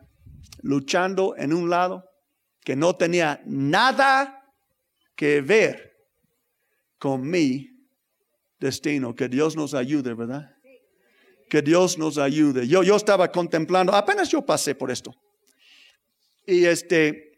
luchando 0.60 1.34
en 1.36 1.52
un 1.52 1.70
lado 1.70 2.04
que 2.62 2.76
no 2.76 2.96
tenía 2.96 3.40
nada 3.46 4.38
que 5.18 5.40
ver 5.40 5.96
con 6.96 7.28
mi 7.28 7.76
destino. 8.61 9.16
Que 9.16 9.28
Dios 9.28 9.57
nos 9.57 9.74
ayude, 9.74 10.14
¿verdad? 10.14 10.54
Que 11.50 11.61
Dios 11.61 11.98
nos 11.98 12.18
ayude. 12.18 12.68
Yo, 12.68 12.85
yo 12.85 12.94
estaba 12.94 13.33
contemplando, 13.33 13.92
apenas 13.92 14.28
yo 14.28 14.42
pasé 14.42 14.76
por 14.76 14.92
esto. 14.92 15.12
Y 16.46 16.66
este, 16.66 17.33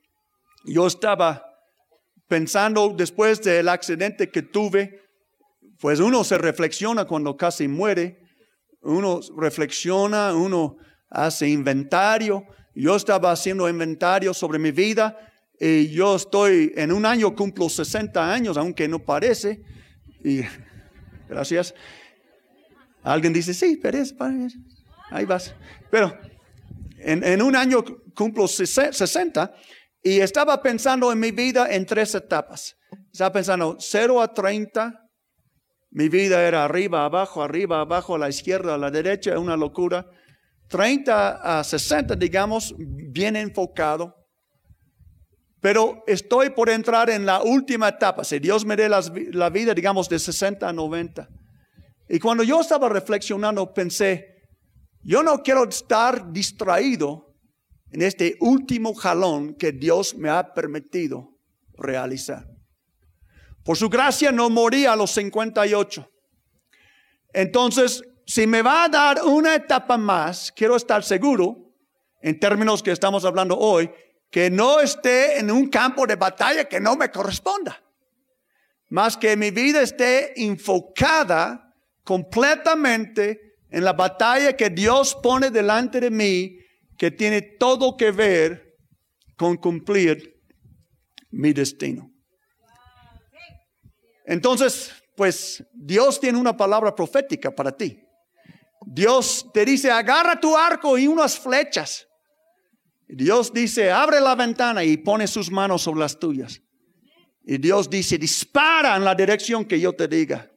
yo 0.66 0.86
estaba 0.86 1.42
pensando 2.28 2.92
después 2.94 3.40
del 3.40 3.66
accidente 3.70 4.30
que 4.30 4.42
tuve, 4.42 5.00
pues 5.78 6.00
uno 6.00 6.22
se 6.22 6.36
reflexiona 6.36 7.06
cuando 7.06 7.34
casi 7.38 7.66
muere, 7.66 8.20
uno 8.82 9.20
reflexiona, 9.38 10.34
uno 10.34 10.76
hace 11.08 11.48
inventario. 11.48 12.44
Yo 12.74 12.94
estaba 12.94 13.32
haciendo 13.32 13.66
inventario 13.70 14.34
sobre 14.34 14.58
mi 14.58 14.70
vida 14.70 15.16
y 15.60 15.90
yo 15.90 16.16
estoy, 16.16 16.72
en 16.74 16.90
un 16.90 17.04
año 17.04 17.36
cumplo 17.36 17.68
60 17.68 18.32
años, 18.32 18.56
aunque 18.56 18.88
no 18.88 18.98
parece. 18.98 19.60
Y 20.24 20.40
gracias. 21.28 21.74
Alguien 23.02 23.34
dice, 23.34 23.52
sí, 23.52 23.76
Pérez, 23.76 24.14
ahí 25.10 25.26
vas. 25.26 25.54
Pero 25.90 26.18
en, 26.98 27.22
en 27.22 27.42
un 27.42 27.54
año 27.54 27.84
cumplo 28.14 28.48
60 28.48 29.54
y 30.02 30.20
estaba 30.20 30.62
pensando 30.62 31.12
en 31.12 31.20
mi 31.20 31.30
vida 31.30 31.70
en 31.70 31.84
tres 31.84 32.14
etapas. 32.14 32.76
Estaba 33.12 33.32
pensando 33.32 33.76
0 33.78 34.22
a 34.22 34.32
30. 34.32 34.94
Mi 35.90 36.08
vida 36.08 36.42
era 36.46 36.64
arriba, 36.64 37.04
abajo, 37.04 37.42
arriba, 37.42 37.80
abajo, 37.80 38.14
a 38.14 38.18
la 38.18 38.30
izquierda, 38.30 38.74
a 38.74 38.78
la 38.78 38.90
derecha, 38.90 39.38
una 39.38 39.56
locura. 39.58 40.06
30 40.68 41.58
a 41.58 41.64
60, 41.64 42.14
digamos, 42.16 42.74
bien 42.78 43.36
enfocado. 43.36 44.19
Pero 45.60 46.02
estoy 46.06 46.50
por 46.50 46.70
entrar 46.70 47.10
en 47.10 47.26
la 47.26 47.42
última 47.42 47.88
etapa. 47.88 48.24
Si 48.24 48.38
Dios 48.38 48.64
me 48.64 48.76
dé 48.76 48.88
la 48.88 49.50
vida, 49.50 49.74
digamos, 49.74 50.08
de 50.08 50.18
60 50.18 50.68
a 50.68 50.72
90. 50.72 51.28
Y 52.08 52.18
cuando 52.18 52.42
yo 52.42 52.60
estaba 52.60 52.88
reflexionando, 52.88 53.72
pensé, 53.72 54.40
yo 55.02 55.22
no 55.22 55.42
quiero 55.42 55.68
estar 55.68 56.32
distraído 56.32 57.34
en 57.92 58.02
este 58.02 58.36
último 58.40 58.94
jalón 58.94 59.54
que 59.54 59.72
Dios 59.72 60.14
me 60.14 60.30
ha 60.30 60.52
permitido 60.54 61.36
realizar. 61.74 62.46
Por 63.64 63.76
su 63.76 63.88
gracia 63.88 64.32
no 64.32 64.48
morí 64.48 64.86
a 64.86 64.96
los 64.96 65.10
58. 65.12 66.08
Entonces, 67.32 68.02
si 68.26 68.46
me 68.46 68.62
va 68.62 68.84
a 68.84 68.88
dar 68.88 69.22
una 69.24 69.54
etapa 69.54 69.96
más, 69.96 70.52
quiero 70.52 70.76
estar 70.76 71.02
seguro, 71.02 71.56
en 72.22 72.38
términos 72.38 72.82
que 72.82 72.90
estamos 72.90 73.24
hablando 73.24 73.56
hoy, 73.58 73.90
que 74.30 74.48
no 74.48 74.80
esté 74.80 75.38
en 75.38 75.50
un 75.50 75.68
campo 75.68 76.06
de 76.06 76.16
batalla 76.16 76.64
que 76.64 76.80
no 76.80 76.96
me 76.96 77.10
corresponda. 77.10 77.82
Más 78.88 79.16
que 79.16 79.36
mi 79.36 79.50
vida 79.50 79.82
esté 79.82 80.40
enfocada 80.42 81.74
completamente 82.04 83.56
en 83.70 83.84
la 83.84 83.92
batalla 83.92 84.56
que 84.56 84.70
Dios 84.70 85.16
pone 85.22 85.50
delante 85.50 86.00
de 86.00 86.10
mí, 86.10 86.58
que 86.96 87.10
tiene 87.10 87.42
todo 87.42 87.96
que 87.96 88.10
ver 88.10 88.76
con 89.36 89.56
cumplir 89.56 90.40
mi 91.30 91.52
destino. 91.52 92.10
Entonces, 94.24 94.92
pues 95.16 95.64
Dios 95.72 96.20
tiene 96.20 96.38
una 96.38 96.56
palabra 96.56 96.94
profética 96.94 97.50
para 97.50 97.76
ti. 97.76 98.02
Dios 98.86 99.46
te 99.52 99.64
dice, 99.64 99.90
agarra 99.90 100.38
tu 100.38 100.56
arco 100.56 100.96
y 100.98 101.06
unas 101.06 101.38
flechas. 101.38 102.06
Dios 103.12 103.52
dice, 103.52 103.90
abre 103.90 104.20
la 104.20 104.34
ventana 104.34 104.84
y 104.84 104.96
pone 104.96 105.26
sus 105.26 105.50
manos 105.50 105.82
sobre 105.82 106.00
las 106.00 106.18
tuyas. 106.18 106.62
Y 107.42 107.58
Dios 107.58 107.90
dice, 107.90 108.18
dispara 108.18 108.96
en 108.96 109.04
la 109.04 109.14
dirección 109.14 109.64
que 109.64 109.80
yo 109.80 109.92
te 109.92 110.06
diga. 110.06 110.50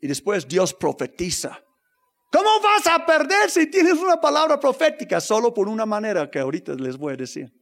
Y 0.00 0.06
después 0.06 0.46
Dios 0.46 0.74
profetiza. 0.74 1.62
¿Cómo 2.30 2.60
vas 2.60 2.86
a 2.88 3.06
perder 3.06 3.48
si 3.48 3.68
tienes 3.68 3.94
una 3.94 4.20
palabra 4.20 4.58
profética? 4.60 5.20
Solo 5.20 5.54
por 5.54 5.68
una 5.68 5.86
manera 5.86 6.30
que 6.30 6.40
ahorita 6.40 6.74
les 6.74 6.96
voy 6.96 7.14
a 7.14 7.16
decir. 7.16 7.52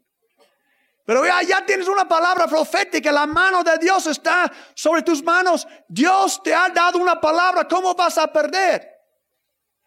Pero 1.04 1.24
ya, 1.26 1.42
ya 1.42 1.66
tienes 1.66 1.88
una 1.88 2.08
palabra 2.08 2.46
profética, 2.46 3.12
la 3.12 3.26
mano 3.26 3.62
de 3.62 3.76
Dios 3.78 4.06
está 4.06 4.50
sobre 4.74 5.02
tus 5.02 5.22
manos. 5.22 5.66
Dios 5.88 6.42
te 6.42 6.54
ha 6.54 6.68
dado 6.70 6.98
una 6.98 7.20
palabra, 7.20 7.66
¿cómo 7.68 7.94
vas 7.94 8.18
a 8.18 8.32
perder? 8.32 8.88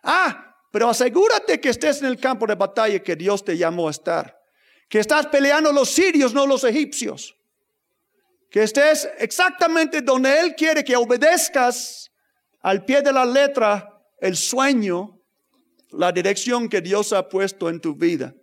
Ah, 0.03 0.54
pero 0.75 0.89
asegúrate 0.89 1.61
que 1.61 1.69
estés 1.69 2.01
en 2.01 2.07
el 2.07 2.19
campo 2.19 2.45
de 2.45 2.53
batalla 2.53 3.01
que 3.01 3.15
Dios 3.15 3.45
te 3.45 3.57
llamó 3.57 3.87
a 3.87 3.91
estar. 3.91 4.37
Que 4.89 4.99
estás 4.99 5.25
peleando 5.27 5.71
los 5.71 5.89
sirios, 5.89 6.33
no 6.33 6.45
los 6.45 6.65
egipcios. 6.65 7.33
Que 8.51 8.63
estés 8.63 9.09
exactamente 9.19 10.01
donde 10.01 10.37
Él 10.37 10.53
quiere 10.53 10.83
que 10.83 10.97
obedezcas 10.97 12.11
al 12.59 12.83
pie 12.83 13.01
de 13.01 13.13
la 13.13 13.23
letra 13.23 13.89
el 14.19 14.35
sueño, 14.35 15.21
la 15.91 16.11
dirección 16.11 16.67
que 16.67 16.81
Dios 16.81 17.13
ha 17.13 17.29
puesto 17.29 17.69
en 17.69 17.79
tu 17.79 17.95
vida. 17.95 18.35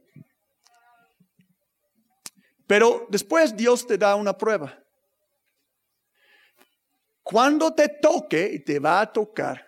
Pero 2.66 3.06
después 3.10 3.54
Dios 3.54 3.86
te 3.86 3.98
da 3.98 4.14
una 4.14 4.38
prueba. 4.38 4.82
Cuando 7.22 7.74
te 7.74 7.88
toque 7.88 8.52
y 8.54 8.60
te 8.60 8.78
va 8.78 9.02
a 9.02 9.12
tocar, 9.12 9.66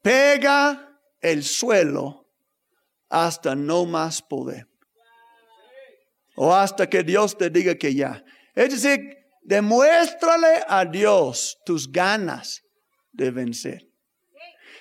pega 0.00 0.92
el 1.24 1.42
suelo 1.42 2.28
hasta 3.08 3.54
no 3.56 3.86
más 3.86 4.20
poder. 4.20 4.68
O 6.36 6.54
hasta 6.54 6.88
que 6.88 7.02
Dios 7.02 7.38
te 7.38 7.48
diga 7.48 7.74
que 7.76 7.94
ya. 7.94 8.22
Es 8.54 8.70
decir, 8.70 9.16
demuéstrale 9.42 10.64
a 10.68 10.84
Dios 10.84 11.58
tus 11.64 11.90
ganas 11.90 12.62
de 13.10 13.30
vencer. 13.30 13.88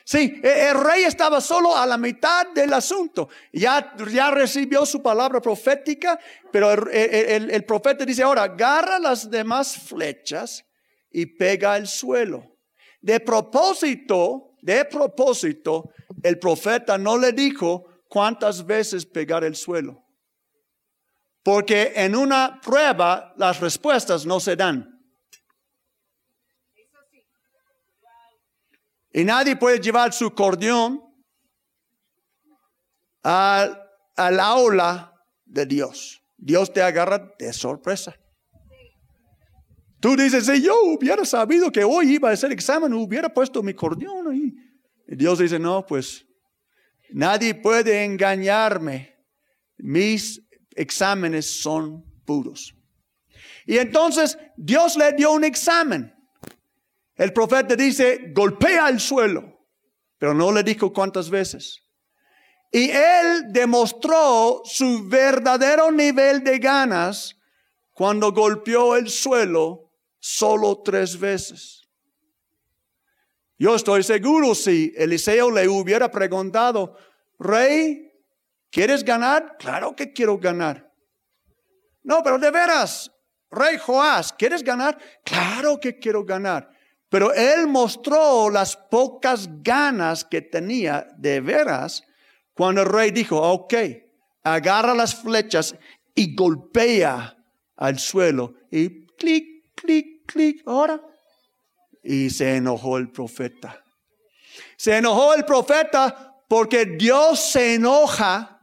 Sí, 0.03 0.41
e, 0.43 0.69
el 0.69 0.83
rey 0.83 1.03
estaba 1.03 1.39
solo 1.39 1.77
a 1.77 1.85
la 1.85 1.97
mitad 1.97 2.47
del 2.47 2.73
asunto. 2.73 3.29
Ya, 3.53 3.95
ya 4.11 4.31
recibió 4.31 4.85
su 4.85 5.01
palabra 5.01 5.39
profética, 5.39 6.19
pero 6.51 6.73
el, 6.73 7.51
el, 7.51 7.63
profeta 7.63 8.03
dice 8.03 8.23
ahora, 8.23 8.43
agarra 8.43 8.99
las 8.99 9.29
demás 9.29 9.77
flechas 9.77 10.65
y 11.09 11.25
pega 11.25 11.77
el 11.77 11.87
suelo. 11.87 12.57
De 12.99 13.21
propósito, 13.21 14.52
de 14.63 14.85
propósito, 14.85 15.91
el 16.23 16.39
profeta 16.39 16.97
no 16.97 17.17
le 17.17 17.33
dijo 17.33 17.85
cuántas 18.07 18.65
veces 18.65 19.05
pegar 19.05 19.43
el 19.43 19.57
suelo. 19.57 20.01
Porque 21.43 21.91
en 21.93 22.15
una 22.15 22.61
prueba 22.61 23.33
las 23.35 23.59
respuestas 23.59 24.25
no 24.25 24.39
se 24.39 24.55
dan. 24.55 24.89
Y 29.11 29.25
nadie 29.25 29.57
puede 29.57 29.79
llevar 29.79 30.13
su 30.13 30.33
cordión 30.33 31.03
al, 33.21 33.77
aula 34.15 35.13
de 35.43 35.65
Dios. 35.65 36.23
Dios 36.37 36.71
te 36.71 36.81
agarra 36.81 37.33
de 37.37 37.51
sorpresa. 37.51 38.17
Tú 40.03 40.17
dices, 40.17 40.45
si 40.45 40.61
yo 40.61 40.75
hubiera 40.83 41.23
sabido 41.23 41.71
que 41.71 41.81
hoy 41.81 42.15
iba 42.15 42.29
a 42.29 42.33
hacer 42.33 42.51
examen, 42.51 42.91
hubiera 42.91 43.33
puesto 43.33 43.63
mi 43.63 43.73
cordión 43.73 44.29
ahí. 44.29 44.53
Y 45.07 45.15
Dios 45.15 45.39
dice, 45.39 45.57
no, 45.57 45.85
pues 45.85 46.25
nadie 47.11 47.55
puede 47.55 48.03
engañarme. 48.03 49.15
Mis 49.77 50.41
exámenes 50.75 51.49
son 51.61 52.03
puros. 52.25 52.75
Y 53.65 53.77
entonces 53.77 54.37
Dios 54.57 54.97
le 54.97 55.13
dio 55.13 55.31
un 55.31 55.45
examen. 55.45 56.13
El 57.15 57.31
profeta 57.31 57.73
dice, 57.73 58.33
golpea 58.35 58.89
el 58.89 58.99
suelo, 58.99 59.57
pero 60.17 60.33
no 60.33 60.51
le 60.51 60.63
dijo 60.63 60.91
cuántas 60.91 61.29
veces. 61.29 61.81
Y 62.73 62.89
él 62.89 63.53
demostró 63.53 64.63
su 64.65 65.07
verdadero 65.07 65.93
nivel 65.93 66.43
de 66.43 66.59
ganas 66.59 67.39
cuando 67.93 68.33
golpeó 68.33 68.97
el 68.97 69.07
suelo 69.07 69.83
solo 70.23 70.81
tres 70.81 71.19
veces. 71.19 71.89
Yo 73.57 73.75
estoy 73.75 74.03
seguro 74.03 74.55
si 74.55 74.93
Eliseo 74.95 75.51
le 75.51 75.67
hubiera 75.67 76.09
preguntado, 76.09 76.95
rey, 77.37 78.09
¿quieres 78.71 79.03
ganar? 79.03 79.57
Claro 79.59 79.93
que 79.93 80.13
quiero 80.13 80.37
ganar. 80.37 80.89
No, 82.03 82.23
pero 82.23 82.39
de 82.39 82.51
veras, 82.51 83.11
rey 83.51 83.77
Joás, 83.77 84.31
¿quieres 84.31 84.63
ganar? 84.63 84.97
Claro 85.25 85.77
que 85.77 85.99
quiero 85.99 86.23
ganar. 86.23 86.69
Pero 87.09 87.33
él 87.33 87.67
mostró 87.67 88.49
las 88.49 88.77
pocas 88.77 89.49
ganas 89.61 90.23
que 90.23 90.41
tenía 90.41 91.05
de 91.17 91.41
veras 91.41 92.01
cuando 92.53 92.81
el 92.83 92.87
rey 92.87 93.11
dijo, 93.11 93.41
ok, 93.41 93.73
agarra 94.41 94.93
las 94.93 95.15
flechas 95.15 95.75
y 96.15 96.33
golpea 96.33 97.37
al 97.75 97.99
suelo. 97.99 98.53
Y 98.71 99.05
clic, 99.17 99.73
clic, 99.75 100.12
ahora. 100.65 101.01
Y 102.03 102.29
se 102.29 102.57
enojó 102.57 102.97
el 102.97 103.11
profeta. 103.11 103.83
Se 104.77 104.97
enojó 104.97 105.33
el 105.33 105.45
profeta 105.45 106.35
porque 106.47 106.85
Dios 106.85 107.39
se 107.39 107.75
enoja 107.75 108.61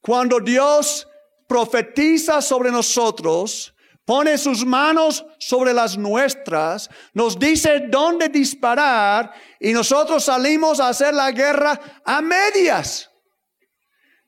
cuando 0.00 0.38
Dios 0.40 1.08
profetiza 1.48 2.42
sobre 2.42 2.70
nosotros 2.70 3.74
pone 4.04 4.36
sus 4.36 4.64
manos 4.64 5.24
sobre 5.38 5.72
las 5.72 5.96
nuestras, 5.96 6.90
nos 7.12 7.38
dice 7.38 7.86
dónde 7.88 8.28
disparar 8.28 9.32
y 9.58 9.72
nosotros 9.72 10.24
salimos 10.24 10.78
a 10.80 10.88
hacer 10.88 11.14
la 11.14 11.30
guerra 11.30 11.80
a 12.04 12.20
medias. 12.20 13.10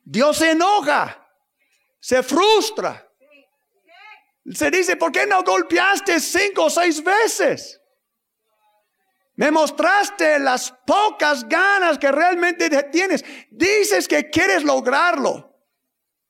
Dios 0.03 0.37
se 0.37 0.51
enoja, 0.51 1.27
se 1.99 2.23
frustra. 2.23 3.06
Se 4.53 4.71
dice, 4.71 4.95
¿por 4.95 5.11
qué 5.11 5.25
no 5.25 5.43
golpeaste 5.43 6.19
cinco 6.19 6.65
o 6.65 6.69
seis 6.69 7.03
veces? 7.03 7.81
Me 9.35 9.51
mostraste 9.51 10.39
las 10.39 10.73
pocas 10.85 11.47
ganas 11.47 11.97
que 11.99 12.11
realmente 12.11 12.69
tienes. 12.85 13.23
Dices 13.51 14.07
que 14.07 14.29
quieres 14.29 14.63
lograrlo, 14.63 15.53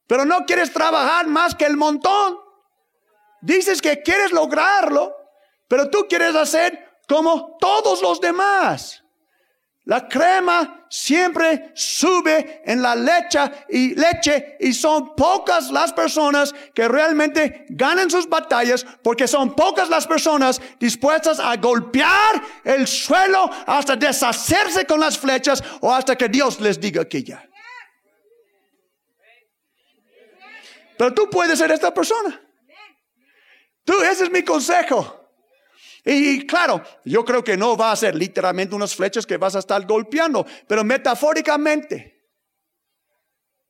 pero 0.07 0.25
no 0.25 0.45
quieres 0.45 0.73
trabajar 0.73 1.27
más 1.27 1.55
que 1.55 1.65
el 1.65 1.77
montón. 1.77 2.37
Dices 3.41 3.81
que 3.81 4.01
quieres 4.01 4.31
lograrlo, 4.31 5.15
pero 5.67 5.89
tú 5.89 6.07
quieres 6.09 6.35
hacer 6.35 6.99
como 7.07 7.55
todos 7.59 8.01
los 8.01 8.19
demás. 8.19 9.03
La 9.85 10.07
crema 10.07 10.76
siempre 10.89 11.71
sube 11.73 12.61
en 12.65 12.81
la 12.81 12.95
leche 12.95 13.39
y 13.69 13.95
leche 13.95 14.57
y 14.59 14.73
son 14.73 15.15
pocas 15.15 15.69
las 15.71 15.93
personas 15.93 16.53
que 16.73 16.87
realmente 16.87 17.65
ganan 17.69 18.09
sus 18.09 18.27
batallas 18.27 18.85
porque 19.03 19.27
son 19.27 19.55
pocas 19.55 19.89
las 19.89 20.07
personas 20.07 20.61
dispuestas 20.79 21.39
a 21.39 21.55
golpear 21.57 22.41
el 22.63 22.87
suelo 22.87 23.49
hasta 23.65 23.95
deshacerse 23.95 24.85
con 24.85 24.99
las 24.99 25.17
flechas 25.17 25.63
o 25.81 25.93
hasta 25.93 26.15
que 26.15 26.29
Dios 26.29 26.59
les 26.59 26.79
diga 26.79 27.05
que 27.05 27.23
ya. 27.23 27.47
Pero 30.97 31.13
tú 31.13 31.29
puedes 31.29 31.59
ser 31.59 31.71
esta 31.71 31.93
persona. 31.93 32.41
Tú, 33.83 33.93
ese 34.01 34.25
es 34.25 34.31
mi 34.31 34.43
consejo. 34.43 35.26
Y 36.09 36.47
claro, 36.47 36.81
yo 37.03 37.25
creo 37.25 37.43
que 37.43 37.57
no 37.57 37.75
va 37.75 37.91
a 37.91 37.95
ser 37.97 38.15
literalmente 38.15 38.73
unas 38.73 38.95
flechas 38.95 39.25
que 39.25 39.35
vas 39.35 39.57
a 39.57 39.59
estar 39.59 39.85
golpeando, 39.85 40.45
pero 40.65 40.85
metafóricamente. 40.85 42.29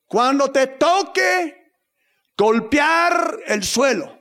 Cuando 0.06 0.48
te 0.52 0.68
toque 0.68 1.72
golpear 2.36 3.40
el 3.44 3.64
suelo, 3.64 4.16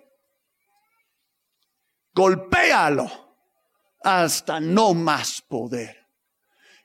golpéalo 2.12 3.36
hasta 4.04 4.60
no 4.60 4.96
más 4.96 5.40
poder. 5.44 6.08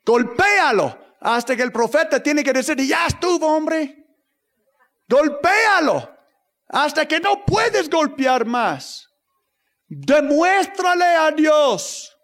Golpéalo 0.04 1.16
hasta 1.18 1.56
que 1.56 1.62
el 1.62 1.72
profeta 1.72 2.22
tiene 2.22 2.44
que 2.44 2.52
decir, 2.52 2.76
ya 2.76 3.06
estuvo, 3.06 3.46
hombre. 3.46 4.06
Golpéalo 5.08 6.14
hasta 6.68 7.08
que 7.08 7.20
no 7.20 7.42
puedes 7.46 7.88
golpear 7.88 8.44
más. 8.44 9.08
Demuéstrale 9.94 11.05
a 11.05 11.31
Dios 11.33 12.16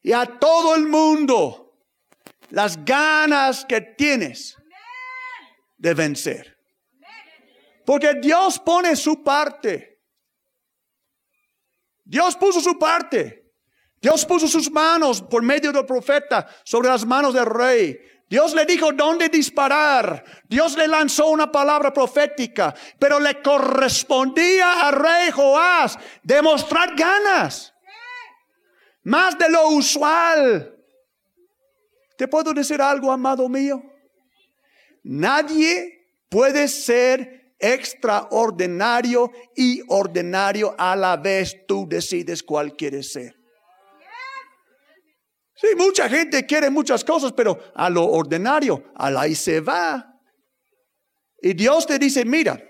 y 0.00 0.10
a 0.12 0.24
todo 0.24 0.74
el 0.74 0.86
mundo 0.86 1.78
las 2.48 2.82
ganas 2.82 3.66
que 3.66 3.82
tienes. 3.82 4.56
de 5.76 5.94
vencer. 5.94 6.56
Porque 7.84 8.14
Dios 8.22 8.60
pone 8.60 8.94
su 8.94 9.22
parte. 9.22 10.00
Dios 12.04 12.36
puso 12.36 12.60
su 12.60 12.78
parte. 12.78 13.52
Dios 14.00 14.24
puso 14.24 14.46
sus 14.46 14.70
manos 14.70 15.20
por 15.20 15.42
medio 15.42 15.72
del 15.72 15.84
profeta 15.84 16.48
sobre 16.64 16.88
las 16.88 17.04
manos 17.04 17.34
del 17.34 17.46
rey. 17.46 17.98
Dios 18.32 18.54
le 18.54 18.64
dijo 18.64 18.92
dónde 18.92 19.28
disparar. 19.28 20.24
Dios 20.48 20.74
le 20.78 20.88
lanzó 20.88 21.28
una 21.28 21.52
palabra 21.52 21.92
profética, 21.92 22.74
pero 22.98 23.20
le 23.20 23.42
correspondía 23.42 24.88
al 24.88 24.94
rey 24.94 25.30
Joás 25.30 25.98
demostrar 26.22 26.96
ganas. 26.96 27.74
Más 29.02 29.36
de 29.36 29.50
lo 29.50 29.68
usual. 29.68 30.82
¿Te 32.16 32.26
puedo 32.26 32.54
decir 32.54 32.80
algo, 32.80 33.12
amado 33.12 33.50
mío? 33.50 33.82
Nadie 35.02 36.08
puede 36.30 36.68
ser 36.68 37.54
extraordinario 37.58 39.30
y 39.54 39.82
ordinario 39.88 40.74
a 40.78 40.96
la 40.96 41.18
vez. 41.18 41.66
Tú 41.68 41.86
decides 41.86 42.42
cuál 42.42 42.74
quieres 42.76 43.12
ser. 43.12 43.41
Sí, 45.62 45.76
mucha 45.76 46.08
gente 46.08 46.44
quiere 46.44 46.70
muchas 46.70 47.04
cosas, 47.04 47.32
pero 47.32 47.56
a 47.76 47.88
lo 47.88 48.04
ordinario, 48.04 48.90
a 48.96 49.12
la 49.12 49.28
y 49.28 49.36
se 49.36 49.60
va. 49.60 50.20
Y 51.40 51.52
Dios 51.52 51.86
te 51.86 52.00
dice, 52.00 52.24
mira, 52.24 52.60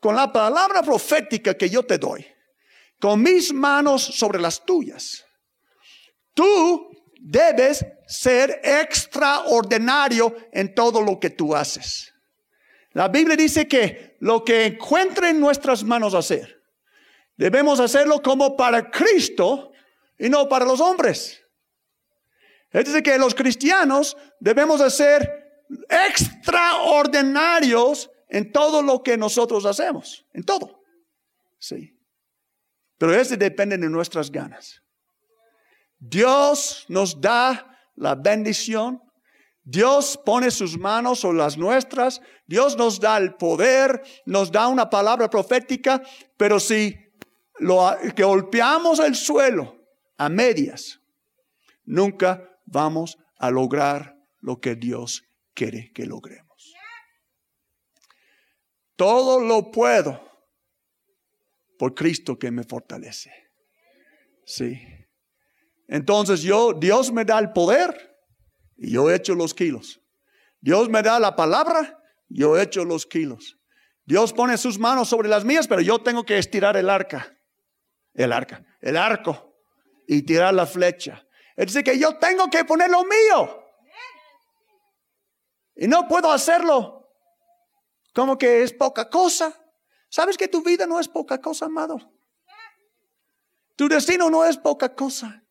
con 0.00 0.16
la 0.16 0.32
palabra 0.32 0.82
profética 0.82 1.54
que 1.54 1.70
yo 1.70 1.84
te 1.84 1.98
doy, 1.98 2.26
con 3.00 3.22
mis 3.22 3.52
manos 3.52 4.02
sobre 4.02 4.40
las 4.40 4.64
tuyas, 4.64 5.24
tú 6.34 6.90
debes 7.20 7.86
ser 8.08 8.60
extraordinario 8.64 10.34
en 10.50 10.74
todo 10.74 11.02
lo 11.02 11.20
que 11.20 11.30
tú 11.30 11.54
haces. 11.54 12.12
La 12.94 13.06
Biblia 13.06 13.36
dice 13.36 13.68
que 13.68 14.16
lo 14.18 14.44
que 14.44 14.66
encuentre 14.66 15.28
en 15.28 15.38
nuestras 15.38 15.84
manos 15.84 16.14
hacer, 16.14 16.64
debemos 17.36 17.78
hacerlo 17.78 18.20
como 18.20 18.56
para 18.56 18.90
Cristo 18.90 19.70
y 20.18 20.28
no 20.28 20.48
para 20.48 20.64
los 20.64 20.80
hombres. 20.80 21.41
Es 22.72 22.86
decir, 22.86 23.02
que 23.02 23.18
los 23.18 23.34
cristianos 23.34 24.16
debemos 24.40 24.80
ser 24.94 25.42
extraordinarios 25.88 28.10
en 28.28 28.50
todo 28.50 28.82
lo 28.82 29.02
que 29.02 29.16
nosotros 29.16 29.66
hacemos, 29.66 30.26
en 30.32 30.44
todo. 30.44 30.82
Sí. 31.58 31.98
Pero 32.96 33.14
ese 33.14 33.36
depende 33.36 33.76
de 33.76 33.88
nuestras 33.88 34.30
ganas. 34.30 34.82
Dios 35.98 36.86
nos 36.88 37.20
da 37.20 37.90
la 37.96 38.14
bendición. 38.14 39.02
Dios 39.64 40.18
pone 40.24 40.50
sus 40.50 40.78
manos 40.78 41.20
sobre 41.20 41.38
las 41.38 41.58
nuestras. 41.58 42.20
Dios 42.46 42.76
nos 42.76 42.98
da 42.98 43.18
el 43.18 43.34
poder, 43.34 44.02
nos 44.24 44.50
da 44.50 44.68
una 44.68 44.88
palabra 44.88 45.28
profética. 45.28 46.02
Pero 46.36 46.58
si 46.58 46.96
lo, 47.58 47.96
que 48.16 48.24
golpeamos 48.24 48.98
el 48.98 49.14
suelo 49.14 49.76
a 50.16 50.28
medias, 50.28 51.00
nunca 51.84 52.51
vamos 52.64 53.18
a 53.38 53.50
lograr 53.50 54.16
lo 54.40 54.60
que 54.60 54.74
Dios 54.74 55.24
quiere 55.54 55.92
que 55.92 56.06
logremos. 56.06 56.72
Todo 58.96 59.40
lo 59.40 59.70
puedo 59.70 60.20
por 61.78 61.94
Cristo 61.94 62.38
que 62.38 62.50
me 62.50 62.62
fortalece. 62.62 63.32
Sí. 64.44 64.80
Entonces 65.88 66.42
yo, 66.42 66.72
Dios 66.72 67.12
me 67.12 67.24
da 67.24 67.38
el 67.38 67.52
poder 67.52 68.16
y 68.76 68.92
yo 68.92 69.10
echo 69.10 69.34
los 69.34 69.54
kilos. 69.54 70.00
Dios 70.60 70.88
me 70.88 71.02
da 71.02 71.18
la 71.18 71.34
palabra, 71.34 71.98
yo 72.28 72.58
echo 72.58 72.84
los 72.84 73.06
kilos. 73.06 73.58
Dios 74.04 74.32
pone 74.32 74.56
sus 74.58 74.78
manos 74.78 75.08
sobre 75.08 75.28
las 75.28 75.44
mías, 75.44 75.66
pero 75.68 75.80
yo 75.80 76.00
tengo 76.00 76.24
que 76.24 76.38
estirar 76.38 76.76
el 76.76 76.88
arca, 76.88 77.36
el 78.14 78.32
arca, 78.32 78.64
el 78.80 78.96
arco 78.96 79.56
y 80.06 80.22
tirar 80.22 80.54
la 80.54 80.66
flecha. 80.66 81.26
Es 81.56 81.66
decir, 81.66 81.84
que 81.84 81.98
yo 81.98 82.16
tengo 82.18 82.48
que 82.48 82.64
poner 82.64 82.90
lo 82.90 83.04
mío. 83.04 83.62
Y 85.76 85.86
no 85.86 86.06
puedo 86.06 86.30
hacerlo 86.30 87.10
como 88.14 88.36
que 88.36 88.62
es 88.62 88.72
poca 88.72 89.08
cosa. 89.08 89.54
¿Sabes 90.08 90.36
que 90.36 90.48
tu 90.48 90.62
vida 90.62 90.86
no 90.86 91.00
es 91.00 91.08
poca 91.08 91.40
cosa, 91.40 91.66
amado? 91.66 91.98
Tu 93.76 93.88
destino 93.88 94.28
no 94.28 94.44
es 94.44 94.56
poca 94.56 94.94
cosa. 94.94 95.42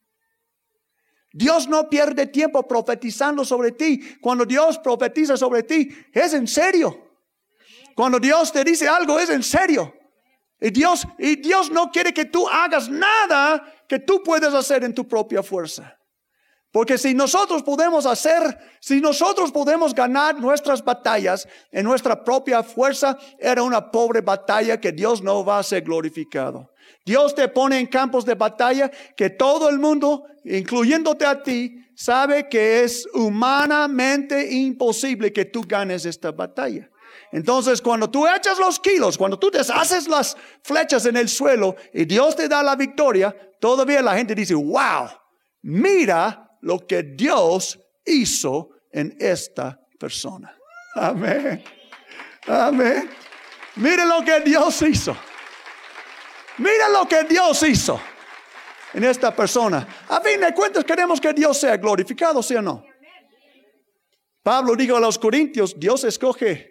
Dios 1.33 1.67
no 1.67 1.89
pierde 1.89 2.27
tiempo 2.27 2.67
profetizando 2.67 3.45
sobre 3.45 3.71
ti. 3.71 4.17
Cuando 4.19 4.45
Dios 4.45 4.77
profetiza 4.79 5.37
sobre 5.37 5.63
ti, 5.63 5.89
es 6.13 6.33
en 6.33 6.47
serio. 6.47 7.09
Cuando 7.95 8.19
Dios 8.19 8.51
te 8.51 8.63
dice 8.63 8.87
algo, 8.87 9.19
es 9.19 9.29
en 9.29 9.43
serio. 9.43 9.93
Y 10.61 10.69
Dios, 10.69 11.07
y 11.17 11.37
Dios 11.37 11.71
no 11.71 11.89
quiere 11.89 12.13
que 12.13 12.25
tú 12.25 12.47
hagas 12.47 12.87
nada 12.87 13.65
que 13.89 13.97
tú 13.97 14.21
puedes 14.23 14.53
hacer 14.53 14.83
en 14.83 14.93
tu 14.93 15.07
propia 15.07 15.41
fuerza. 15.41 15.97
Porque 16.71 16.97
si 16.97 17.13
nosotros 17.13 17.63
podemos 17.63 18.05
hacer, 18.05 18.57
si 18.79 19.01
nosotros 19.01 19.51
podemos 19.51 19.93
ganar 19.93 20.39
nuestras 20.39 20.85
batallas 20.85 21.47
en 21.71 21.83
nuestra 21.83 22.23
propia 22.23 22.63
fuerza, 22.63 23.17
era 23.39 23.63
una 23.63 23.91
pobre 23.91 24.21
batalla 24.21 24.79
que 24.79 24.91
Dios 24.91 25.21
no 25.21 25.43
va 25.43 25.59
a 25.59 25.63
ser 25.63 25.81
glorificado. 25.81 26.71
Dios 27.05 27.33
te 27.33 27.47
pone 27.47 27.79
en 27.79 27.87
campos 27.87 28.23
de 28.23 28.35
batalla 28.35 28.91
que 29.17 29.31
todo 29.31 29.67
el 29.67 29.79
mundo, 29.79 30.25
incluyéndote 30.45 31.25
a 31.25 31.41
ti, 31.41 31.75
sabe 31.95 32.47
que 32.47 32.83
es 32.83 33.07
humanamente 33.13 34.53
imposible 34.53 35.33
que 35.33 35.45
tú 35.45 35.63
ganes 35.67 36.05
esta 36.05 36.31
batalla. 36.31 36.90
Entonces, 37.31 37.81
cuando 37.81 38.09
tú 38.09 38.27
echas 38.27 38.59
los 38.59 38.79
kilos, 38.79 39.17
cuando 39.17 39.39
tú 39.39 39.49
deshaces 39.49 40.07
las 40.07 40.35
flechas 40.63 41.05
en 41.05 41.15
el 41.15 41.29
suelo 41.29 41.75
y 41.93 42.05
Dios 42.05 42.35
te 42.35 42.47
da 42.47 42.61
la 42.61 42.75
victoria, 42.75 43.35
todavía 43.59 44.01
la 44.01 44.15
gente 44.15 44.35
dice, 44.35 44.53
wow, 44.53 45.09
mira 45.61 46.49
lo 46.61 46.85
que 46.85 47.03
Dios 47.03 47.79
hizo 48.05 48.69
en 48.91 49.15
esta 49.19 49.79
persona. 49.97 50.57
Amén. 50.95 51.63
Amén. 52.47 53.09
Mire 53.75 54.05
lo 54.05 54.23
que 54.25 54.41
Dios 54.41 54.81
hizo. 54.81 55.15
Mira 56.57 56.89
lo 56.89 57.07
que 57.07 57.23
Dios 57.23 57.63
hizo 57.63 57.99
en 58.93 59.05
esta 59.05 59.33
persona. 59.33 59.87
A 60.09 60.19
fin 60.19 60.41
de 60.41 60.53
cuentas 60.53 60.83
queremos 60.83 61.21
que 61.21 61.31
Dios 61.31 61.57
sea 61.57 61.77
glorificado, 61.77 62.43
¿sí 62.43 62.55
o 62.55 62.61
no? 62.61 62.83
Pablo 64.43 64.75
dijo 64.75 64.97
a 64.97 64.99
los 64.99 65.17
corintios, 65.17 65.79
Dios 65.79 66.03
escoge 66.03 66.70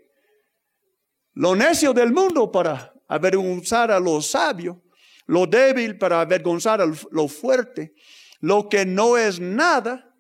lo 1.34 1.54
necio 1.54 1.92
del 1.92 2.12
mundo 2.12 2.50
para 2.50 2.92
avergonzar 3.08 3.90
a 3.90 4.00
lo 4.00 4.20
sabio, 4.20 4.82
lo 5.26 5.46
débil 5.46 5.98
para 5.98 6.20
avergonzar 6.20 6.80
a 6.80 6.86
lo 6.86 7.28
fuerte 7.28 7.94
lo 8.40 8.68
que 8.68 8.84
no 8.86 9.16
es 9.16 9.38
nada 9.38 10.14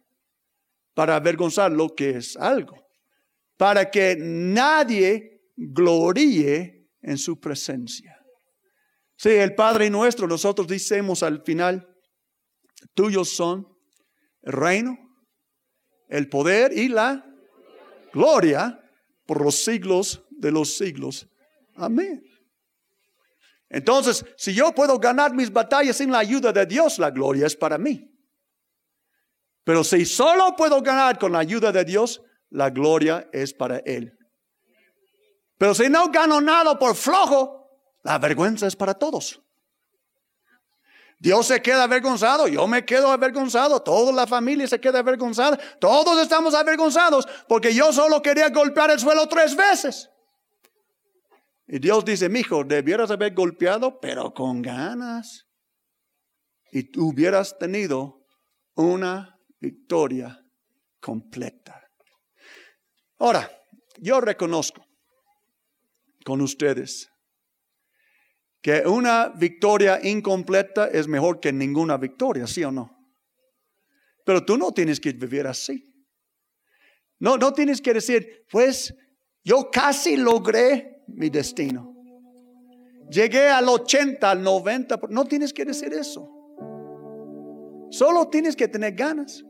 para 0.94 1.16
avergonzar 1.16 1.72
lo 1.72 1.94
que 1.94 2.10
es 2.10 2.36
algo, 2.36 2.76
para 3.56 3.90
que 3.90 4.16
nadie 4.18 5.42
gloríe 5.56 6.88
en 7.02 7.18
su 7.18 7.40
presencia. 7.40 8.18
Sí, 9.16 9.30
el 9.30 9.54
Padre 9.54 9.90
nuestro, 9.90 10.26
nosotros 10.26 10.66
decimos 10.66 11.22
al 11.22 11.42
final, 11.42 11.86
tuyos 12.94 13.30
son 13.30 13.66
el 14.42 14.52
reino, 14.52 14.98
el 16.08 16.28
poder 16.28 16.76
y 16.76 16.88
la 16.88 17.26
gloria 18.12 18.80
por 19.26 19.42
los 19.42 19.62
siglos 19.62 20.26
de 20.40 20.50
los 20.50 20.76
siglos. 20.76 21.28
Amén. 21.76 22.22
Entonces, 23.68 24.24
si 24.36 24.52
yo 24.52 24.72
puedo 24.74 24.98
ganar 24.98 25.32
mis 25.32 25.52
batallas 25.52 25.96
sin 25.96 26.10
la 26.10 26.18
ayuda 26.18 26.52
de 26.52 26.66
Dios, 26.66 26.98
la 26.98 27.10
gloria 27.10 27.46
es 27.46 27.54
para 27.54 27.78
mí. 27.78 28.10
Pero 29.62 29.84
si 29.84 30.04
solo 30.04 30.56
puedo 30.56 30.82
ganar 30.82 31.18
con 31.18 31.32
la 31.32 31.38
ayuda 31.38 31.70
de 31.70 31.84
Dios, 31.84 32.20
la 32.50 32.70
gloria 32.70 33.28
es 33.32 33.54
para 33.54 33.78
Él. 33.78 34.18
Pero 35.56 35.74
si 35.74 35.88
no 35.88 36.10
gano 36.10 36.40
nada 36.40 36.78
por 36.78 36.96
flojo, 36.96 37.68
la 38.02 38.18
vergüenza 38.18 38.66
es 38.66 38.74
para 38.74 38.94
todos. 38.94 39.40
Dios 41.20 41.46
se 41.46 41.60
queda 41.60 41.84
avergonzado, 41.84 42.48
yo 42.48 42.66
me 42.66 42.84
quedo 42.84 43.12
avergonzado, 43.12 43.82
toda 43.82 44.10
la 44.10 44.26
familia 44.26 44.66
se 44.66 44.80
queda 44.80 45.00
avergonzada, 45.00 45.58
todos 45.78 46.18
estamos 46.18 46.54
avergonzados 46.54 47.28
porque 47.46 47.74
yo 47.74 47.92
solo 47.92 48.22
quería 48.22 48.48
golpear 48.48 48.90
el 48.90 48.98
suelo 48.98 49.28
tres 49.28 49.54
veces. 49.54 50.10
Y 51.72 51.78
Dios 51.78 52.04
dice, 52.04 52.28
mi 52.28 52.40
hijo, 52.40 52.64
debieras 52.64 53.12
haber 53.12 53.32
golpeado, 53.32 54.00
pero 54.00 54.34
con 54.34 54.60
ganas. 54.60 55.46
Y 56.72 56.98
hubieras 56.98 57.56
tenido 57.58 58.26
una 58.74 59.38
victoria 59.60 60.44
completa. 60.98 61.80
Ahora, 63.18 63.48
yo 63.98 64.20
reconozco 64.20 64.84
con 66.24 66.40
ustedes 66.40 67.08
que 68.60 68.82
una 68.84 69.28
victoria 69.28 70.00
incompleta 70.02 70.88
es 70.88 71.06
mejor 71.06 71.38
que 71.38 71.52
ninguna 71.52 71.96
victoria, 71.98 72.48
¿sí 72.48 72.64
o 72.64 72.72
no? 72.72 72.90
Pero 74.24 74.44
tú 74.44 74.58
no 74.58 74.72
tienes 74.72 74.98
que 74.98 75.12
vivir 75.12 75.46
así. 75.46 75.84
No, 77.20 77.36
no 77.36 77.52
tienes 77.52 77.80
que 77.80 77.94
decir, 77.94 78.44
pues 78.50 78.92
Yo 79.42 79.70
casi 79.70 80.16
logré 80.16 80.99
mi 81.14 81.30
destino. 81.30 81.94
Llegué 83.10 83.48
al 83.48 83.68
80, 83.68 84.30
al 84.30 84.42
90. 84.42 85.00
No 85.10 85.24
tienes 85.24 85.52
que 85.52 85.64
decir 85.64 85.92
eso. 85.92 86.30
Solo 87.90 88.28
tienes 88.28 88.54
que 88.54 88.68
tener 88.68 88.94
ganas. 88.94 89.44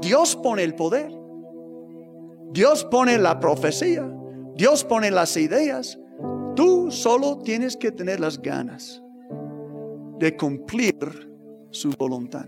Dios 0.00 0.34
pone 0.36 0.64
el 0.64 0.74
poder. 0.74 1.12
Dios 2.50 2.84
pone 2.84 3.18
la 3.18 3.38
profecía. 3.38 4.10
Dios 4.56 4.84
pone 4.84 5.10
las 5.10 5.36
ideas. 5.36 5.98
Tú 6.56 6.90
solo 6.90 7.38
tienes 7.38 7.76
que 7.76 7.92
tener 7.92 8.20
las 8.20 8.42
ganas 8.42 9.02
de 10.18 10.36
cumplir 10.36 11.30
su 11.70 11.90
voluntad. 11.92 12.46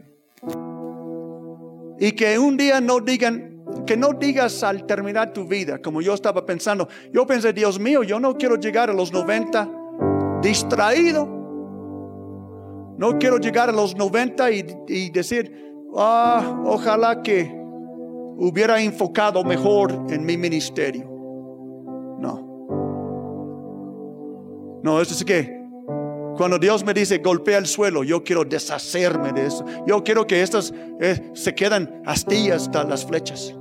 Y 1.99 2.13
que 2.13 2.39
un 2.39 2.57
día 2.57 2.81
no 2.81 3.01
digan, 3.01 3.54
que 3.87 3.97
no 3.97 4.13
digas 4.13 4.63
al 4.63 4.87
terminar 4.87 5.33
tu 5.33 5.47
vida, 5.47 5.79
como 5.79 6.01
yo 6.01 6.15
estaba 6.15 6.45
pensando, 6.47 6.89
yo 7.13 7.27
pensé, 7.27 7.53
Dios 7.53 7.79
mío, 7.79 8.03
yo 8.03 8.19
no 8.21 8.35
quiero 8.37 8.57
llegar 8.57 8.91
a 8.91 8.93
los 8.93 9.13
90 9.13 9.69
distraído. 10.43 11.27
No 12.97 13.19
quiero 13.19 13.39
llegar 13.39 13.69
a 13.69 13.73
los 13.73 13.97
90 13.97 14.51
y, 14.53 15.11
decir, 15.11 15.53
ah, 15.97 16.63
ojalá 16.65 17.23
que 17.23 17.51
hubiera 18.37 18.81
enfocado 18.81 19.43
mejor 19.43 19.93
en 20.11 20.25
mi 20.25 20.37
ministerio. 20.37 21.05
No. 22.21 22.55
No, 24.83 25.01
eso 25.01 25.15
es 25.15 25.25
que 25.25 25.65
cuando 26.37 26.59
Dios 26.59 26.85
me 26.85 26.93
dice 26.95 27.19
golpea 27.19 27.59
el 27.59 27.67
suelo, 27.67 28.05
yo 28.05 28.23
quiero 28.23 28.45
deshacerme 28.45 29.33
de 29.33 29.47
eso. 29.47 29.65
Yo 29.87 30.05
quiero 30.05 30.27
que 30.27 30.43
estas 30.43 30.73
eh, 31.01 31.31
se 31.33 31.55
quedan 31.55 32.03
astillas 32.07 32.71
las 32.89 33.05
flechas. 33.05 33.55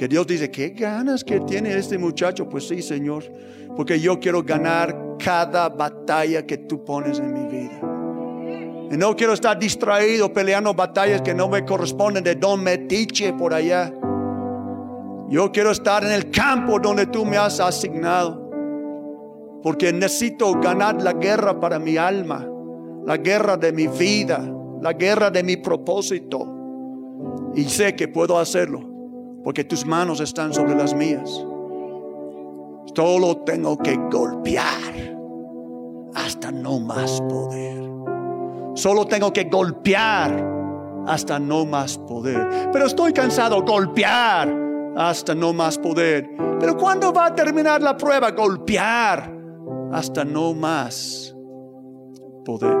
Que 0.00 0.08
Dios 0.08 0.26
dice, 0.26 0.50
¿qué 0.50 0.70
ganas 0.70 1.22
que 1.22 1.40
tiene 1.40 1.76
este 1.76 1.98
muchacho? 1.98 2.48
Pues 2.48 2.66
sí, 2.66 2.80
Señor, 2.80 3.22
porque 3.76 4.00
yo 4.00 4.18
quiero 4.18 4.42
ganar 4.42 5.18
cada 5.22 5.68
batalla 5.68 6.46
que 6.46 6.56
tú 6.56 6.82
pones 6.82 7.18
en 7.18 7.34
mi 7.34 7.46
vida. 7.46 8.88
Y 8.90 8.96
no 8.96 9.14
quiero 9.14 9.34
estar 9.34 9.58
distraído 9.58 10.32
peleando 10.32 10.72
batallas 10.72 11.20
que 11.20 11.34
no 11.34 11.50
me 11.50 11.66
corresponden 11.66 12.24
de 12.24 12.34
Don 12.34 12.62
Metiche 12.62 13.34
por 13.34 13.52
allá. 13.52 13.92
Yo 15.28 15.52
quiero 15.52 15.70
estar 15.70 16.02
en 16.02 16.12
el 16.12 16.30
campo 16.30 16.80
donde 16.80 17.04
tú 17.04 17.26
me 17.26 17.36
has 17.36 17.60
asignado. 17.60 18.50
Porque 19.62 19.92
necesito 19.92 20.54
ganar 20.54 21.02
la 21.02 21.12
guerra 21.12 21.60
para 21.60 21.78
mi 21.78 21.98
alma, 21.98 22.48
la 23.04 23.18
guerra 23.18 23.58
de 23.58 23.70
mi 23.70 23.86
vida, 23.86 24.50
la 24.80 24.94
guerra 24.94 25.30
de 25.30 25.42
mi 25.42 25.58
propósito. 25.58 27.52
Y 27.54 27.64
sé 27.64 27.94
que 27.94 28.08
puedo 28.08 28.38
hacerlo, 28.38 28.89
porque 29.44 29.64
tus 29.64 29.86
manos 29.86 30.20
están 30.20 30.52
sobre 30.52 30.74
las 30.74 30.94
mías. 30.94 31.46
Solo 32.94 33.38
tengo 33.38 33.78
que 33.78 33.96
golpear 34.10 35.16
hasta 36.14 36.50
no 36.50 36.80
más 36.80 37.20
poder. 37.22 37.88
Solo 38.74 39.06
tengo 39.06 39.32
que 39.32 39.44
golpear 39.44 40.48
hasta 41.06 41.38
no 41.38 41.64
más 41.64 41.98
poder. 41.98 42.70
Pero 42.72 42.86
estoy 42.86 43.12
cansado, 43.12 43.62
golpear 43.62 44.54
hasta 44.96 45.34
no 45.34 45.52
más 45.52 45.78
poder. 45.78 46.30
Pero 46.58 46.76
¿cuándo 46.76 47.12
va 47.12 47.26
a 47.26 47.34
terminar 47.34 47.82
la 47.82 47.96
prueba? 47.96 48.30
Golpear 48.32 49.32
hasta 49.92 50.24
no 50.24 50.54
más 50.54 51.34
poder. 52.44 52.76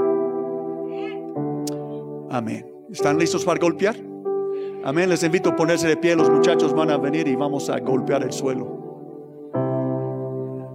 Amén. 2.30 2.66
¿Están 2.90 3.18
listos 3.18 3.44
para 3.44 3.60
golpear? 3.60 4.09
Amén. 4.84 5.08
Les 5.08 5.22
invito 5.22 5.50
a 5.50 5.56
ponerse 5.56 5.86
de 5.86 5.96
pie. 5.96 6.16
Los 6.16 6.30
muchachos 6.30 6.72
van 6.74 6.90
a 6.90 6.96
venir 6.96 7.28
y 7.28 7.36
vamos 7.36 7.68
a 7.68 7.78
golpear 7.78 8.22
el 8.22 8.32
suelo. 8.32 8.80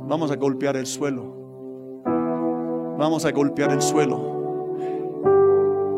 Vamos 0.07 0.31
a 0.31 0.35
golpear 0.35 0.75
el 0.77 0.85
suelo. 0.85 1.33
Vamos 2.97 3.25
a 3.25 3.31
golpear 3.31 3.71
el 3.71 3.81
suelo. 3.81 4.35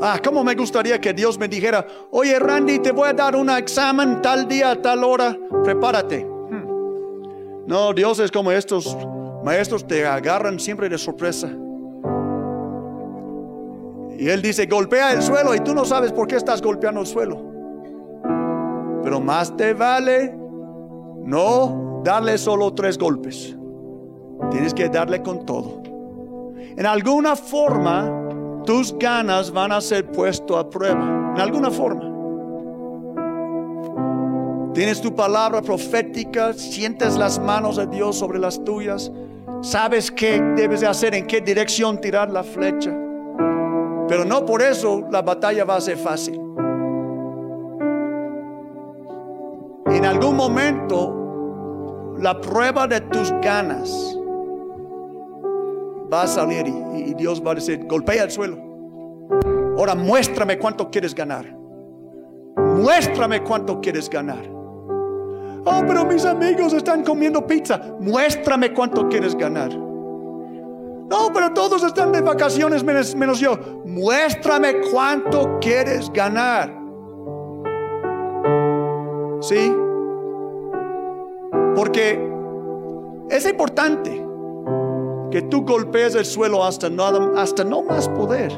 Ah, 0.02 0.20
cómo 0.24 0.44
me 0.44 0.56
gustaría 0.56 1.02
que 1.02 1.14
Dios 1.14 1.40
me 1.40 1.48
dijera, 1.48 1.86
oye 2.12 2.38
Randy, 2.40 2.80
te 2.80 2.92
voy 2.92 3.10
a 3.10 3.14
dar 3.14 3.36
un 3.36 3.50
examen 3.50 4.22
tal 4.22 4.48
día, 4.48 4.80
tal 4.80 5.04
hora, 5.04 5.36
prepárate. 5.64 6.24
Hmm. 6.24 7.66
No, 7.66 7.94
Dios 7.94 8.20
es 8.20 8.32
como 8.32 8.52
estos 8.52 8.96
maestros 9.44 9.88
te 9.88 10.06
agarran 10.06 10.60
siempre 10.60 10.88
de 10.88 10.98
sorpresa. 10.98 11.50
Y 14.20 14.30
él 14.30 14.42
dice, 14.42 14.66
golpea 14.66 15.14
el 15.14 15.22
suelo 15.22 15.54
y 15.54 15.60
tú 15.60 15.76
no 15.76 15.86
sabes 15.86 16.12
por 16.12 16.28
qué 16.28 16.36
estás 16.36 16.62
golpeando 16.62 17.02
el 17.02 17.08
suelo. 17.08 17.47
Pero 19.08 19.22
más 19.22 19.56
te 19.56 19.74
vale 19.74 20.36
no 21.24 22.02
darle 22.04 22.38
solo 22.38 22.74
tres 22.74 22.98
golpes. 22.98 23.56
Tienes 24.52 24.74
que 24.74 24.90
darle 24.90 25.22
con 25.22 25.46
todo. 25.46 25.82
En 26.58 26.86
alguna 26.86 27.38
forma, 27.38 28.64
tus 28.66 28.94
ganas 29.00 29.50
van 29.50 29.72
a 29.72 29.80
ser 29.80 30.12
puesto 30.12 30.58
a 30.58 30.70
prueba. 30.70 31.32
En 31.34 31.40
alguna 31.40 31.72
forma. 31.72 32.02
Tienes 34.74 35.00
tu 35.00 35.16
palabra 35.16 35.62
profética, 35.62 36.52
sientes 36.52 37.16
las 37.16 37.40
manos 37.40 37.78
de 37.78 37.88
Dios 37.88 38.18
sobre 38.18 38.40
las 38.40 38.62
tuyas. 38.62 39.10
Sabes 39.62 40.12
qué 40.12 40.42
debes 40.58 40.82
de 40.82 40.88
hacer, 40.88 41.16
en 41.16 41.26
qué 41.28 41.40
dirección 41.40 42.02
tirar 42.02 42.30
la 42.30 42.44
flecha. 42.44 42.92
Pero 44.10 44.26
no 44.26 44.46
por 44.46 44.62
eso 44.62 45.08
la 45.10 45.22
batalla 45.22 45.64
va 45.64 45.78
a 45.78 45.82
ser 45.82 45.96
fácil. 45.96 46.47
En 49.98 50.06
algún 50.06 50.36
momento 50.36 52.14
la 52.20 52.40
prueba 52.40 52.86
de 52.86 53.02
tus 53.02 53.32
ganas 53.42 53.90
va 56.14 56.22
a 56.22 56.28
salir 56.28 56.68
y, 56.68 57.16
Dios 57.16 57.42
va 57.44 57.54
a 57.54 57.56
decir, 57.56 57.84
golpea 57.88 58.26
el 58.26 58.30
suelo. 58.30 58.60
Ahora 59.76 59.96
muéstrame 59.96 60.60
cuánto 60.60 60.92
quieres 60.92 61.16
ganar. 61.16 61.52
Muéstrame 62.58 63.42
cuánto 63.42 63.82
quieres 63.82 64.08
ganar. 64.08 64.48
Oh, 65.66 65.84
pero 65.88 66.06
mis 66.06 66.26
amigos 66.26 66.74
están 66.74 67.04
comiendo 67.04 67.48
pizza. 67.48 67.82
Muéstrame 68.00 68.72
cuánto 68.74 69.10
quieres 69.10 69.34
ganar. 69.34 69.76
No, 69.76 71.32
pero 71.34 71.52
todos 71.56 71.82
están 71.82 72.12
de 72.12 72.22
vacaciones 72.22 72.84
menos, 72.84 73.16
menos 73.16 73.40
yo. 73.40 73.58
Muéstrame 73.84 74.80
cuánto 74.92 75.58
quieres 75.60 76.14
ganar. 76.14 76.72
¿Sí? 79.42 79.74
Porque 81.78 82.20
es 83.30 83.48
importante 83.48 84.10
que 85.30 85.44
tú 85.44 85.64
golpees 85.64 86.16
el 86.16 86.26
suelo 86.26 86.64
hasta 86.64 86.90
hasta 87.36 87.64
no 87.64 87.84
más 87.84 88.10
poder. 88.10 88.52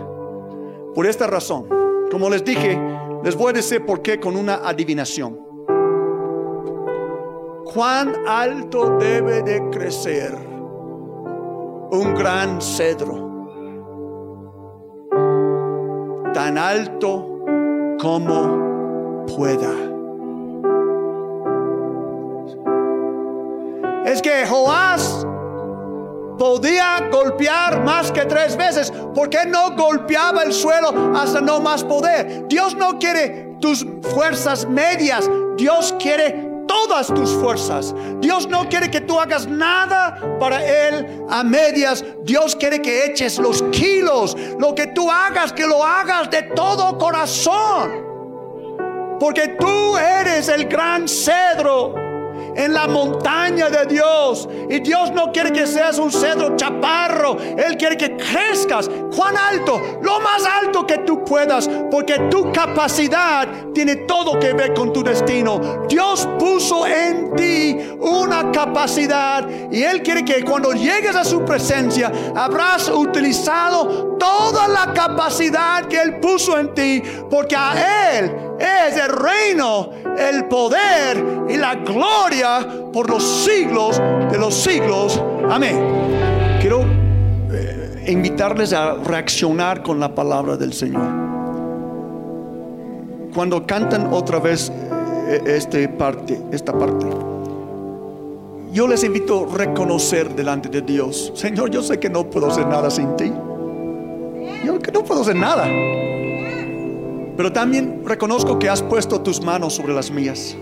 Por 0.95 1.05
esta 1.05 1.27
razón, 1.27 1.67
como 2.09 2.29
les 2.29 2.45
dije, 2.45 2.79
les 3.21 3.35
voy 3.35 3.49
a 3.49 3.53
decir 3.53 3.85
por 3.85 4.01
qué 4.01 4.21
con 4.21 4.37
una 4.37 4.61
adivinación 4.65 5.37
cuán 7.73 8.15
alto 8.25 8.97
debe 8.97 9.43
de 9.43 9.69
crecer 9.69 10.33
un 11.91 12.15
gran 12.15 12.61
cedro. 12.61 13.27
Tan 16.33 16.57
alto 16.57 17.41
como 17.99 19.25
pueda. 19.25 19.88
Es 24.09 24.23
que 24.23 24.43
Joás 24.43 25.23
podía 26.39 27.07
golpear 27.11 27.83
más 27.83 28.11
que 28.11 28.25
tres 28.25 28.57
veces. 28.57 28.91
¿Por 29.13 29.29
qué 29.29 29.45
no 29.45 29.75
golpeaba 29.75 30.41
el 30.41 30.51
suelo 30.51 31.15
hasta 31.15 31.41
no 31.41 31.59
más 31.59 31.83
poder? 31.83 32.47
Dios 32.47 32.75
no 32.75 32.97
quiere 32.97 33.55
tus 33.61 33.85
fuerzas 34.15 34.67
medias. 34.67 35.29
Dios 35.57 35.93
quiere 35.99 36.49
todas 36.67 37.05
tus 37.05 37.33
fuerzas. 37.33 37.93
Dios 38.19 38.49
no 38.49 38.67
quiere 38.67 38.89
que 38.89 39.01
tú 39.01 39.19
hagas 39.19 39.45
nada 39.45 40.17
para 40.39 40.65
Él 40.65 41.23
a 41.29 41.43
medias. 41.43 42.03
Dios 42.23 42.55
quiere 42.55 42.81
que 42.81 43.05
eches 43.05 43.37
los 43.37 43.61
kilos. 43.71 44.35
Lo 44.57 44.73
que 44.73 44.87
tú 44.87 45.11
hagas, 45.11 45.53
que 45.53 45.67
lo 45.67 45.85
hagas 45.85 46.31
de 46.31 46.41
todo 46.41 46.97
corazón. 46.97 47.91
Porque 49.19 49.49
tú 49.49 49.97
eres 49.97 50.49
el 50.49 50.65
gran 50.65 51.07
cedro 51.07 52.08
en 52.59 52.73
la 52.73 52.87
montaña 52.87 53.69
de 53.69 53.85
Dios. 53.85 54.47
Y 54.69 54.79
Dios 54.81 55.11
no 55.13 55.31
quiere 55.31 55.51
que 55.51 55.65
seas 55.65 55.97
un 55.97 56.11
cedro 56.11 56.57
chaparro. 56.57 57.37
Él 57.39 57.77
quiere 57.77 57.95
que 57.95 58.17
crezcas. 58.17 58.89
¿Cuán 59.15 59.37
alto? 59.37 59.99
Lo 60.01 60.19
más 60.19 60.45
alto 60.45 60.85
que 60.85 60.99
tú 60.99 61.23
puedas. 61.23 61.69
Porque 61.89 62.19
tu 62.29 62.51
capacidad 62.51 63.47
tiene 63.73 63.95
todo 63.95 64.37
que 64.39 64.53
ver 64.53 64.73
con 64.73 64.91
tu 64.91 65.01
destino. 65.01 65.85
Dios 65.87 66.27
puso 66.37 66.85
en 66.85 67.33
ti 67.35 67.77
una 67.99 68.51
capacidad. 68.51 69.47
Y 69.71 69.81
Él 69.81 70.03
quiere 70.03 70.25
que 70.25 70.43
cuando 70.43 70.73
llegues 70.73 71.15
a 71.15 71.23
su 71.23 71.45
presencia 71.45 72.11
habrás 72.35 72.89
utilizado 72.89 74.17
toda 74.19 74.67
la 74.67 74.93
capacidad 74.93 75.85
que 75.85 76.01
Él 76.01 76.19
puso 76.19 76.59
en 76.59 76.73
ti. 76.73 77.01
Porque 77.29 77.55
a 77.55 78.17
Él 78.17 78.48
es 78.59 78.97
el 78.97 79.09
reino, 79.09 79.91
el 80.17 80.45
poder 80.45 81.23
y 81.49 81.57
la 81.57 81.75
gloria 81.75 82.67
por 82.91 83.09
los 83.09 83.23
siglos 83.23 84.01
de 84.31 84.37
los 84.37 84.53
siglos. 84.53 85.21
Amén. 85.49 85.77
Quiero 86.59 86.81
eh, 87.51 88.05
invitarles 88.07 88.73
a 88.73 88.95
reaccionar 88.95 89.81
con 89.81 89.99
la 89.99 90.13
palabra 90.13 90.57
del 90.57 90.73
Señor. 90.73 91.07
Cuando 93.33 93.65
cantan 93.65 94.11
otra 94.11 94.39
vez 94.39 94.71
eh, 95.27 95.41
este 95.45 95.87
parte, 95.87 96.39
esta 96.51 96.77
parte, 96.77 97.05
yo 98.71 98.87
les 98.87 99.03
invito 99.03 99.47
a 99.49 99.57
reconocer 99.57 100.35
delante 100.35 100.69
de 100.69 100.81
Dios, 100.81 101.31
Señor, 101.35 101.71
yo 101.71 101.81
sé 101.81 101.99
que 101.99 102.09
no 102.09 102.29
puedo 102.29 102.47
hacer 102.47 102.67
nada 102.67 102.91
sin 102.91 103.15
ti. 103.15 103.31
Yo 104.63 104.77
que 104.79 104.91
no 104.91 105.03
puedo 105.03 105.21
hacer 105.21 105.35
nada. 105.35 105.65
Pero 107.39 107.53
también 107.53 108.01
reconozco 108.03 108.59
que 108.59 108.67
has 108.67 108.83
puesto 108.83 109.21
tus 109.21 109.41
manos 109.41 109.73
sobre 109.73 109.93
las 109.93 110.11
mías. 110.11 110.57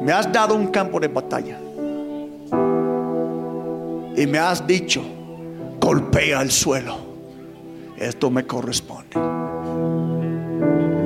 Me 0.00 0.12
has 0.12 0.32
dado 0.32 0.54
un 0.54 0.68
campo 0.68 1.00
de 1.00 1.08
batalla. 1.08 1.58
Y 4.16 4.28
me 4.28 4.38
has 4.38 4.64
dicho, 4.64 5.02
golpea 5.80 6.40
el 6.42 6.52
suelo. 6.52 6.98
Esto 7.96 8.30
me 8.30 8.46
corresponde. 8.46 9.16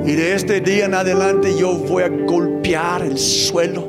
Y 0.05 0.13
de 0.13 0.35
este 0.35 0.61
día 0.61 0.85
en 0.85 0.93
adelante 0.93 1.57
yo 1.57 1.73
voy 1.73 2.03
a 2.03 2.09
golpear 2.09 3.01
el 3.01 3.17
suelo 3.17 3.83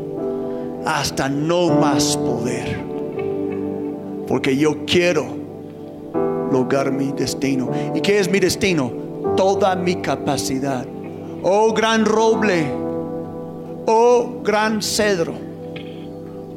hasta 0.86 1.28
no 1.28 1.68
más 1.68 2.16
poder. 2.16 2.82
Porque 4.26 4.56
yo 4.56 4.86
quiero 4.86 5.26
lograr 6.50 6.90
mi 6.92 7.12
destino. 7.12 7.70
¿Y 7.94 8.00
qué 8.00 8.20
es 8.20 8.30
mi 8.30 8.40
destino? 8.40 9.05
Toda 9.36 9.76
mi 9.76 9.96
capacidad. 9.96 10.86
Oh 11.42 11.72
gran 11.72 12.04
roble, 12.04 12.66
oh 13.86 14.40
gran 14.42 14.82
cedro, 14.82 15.34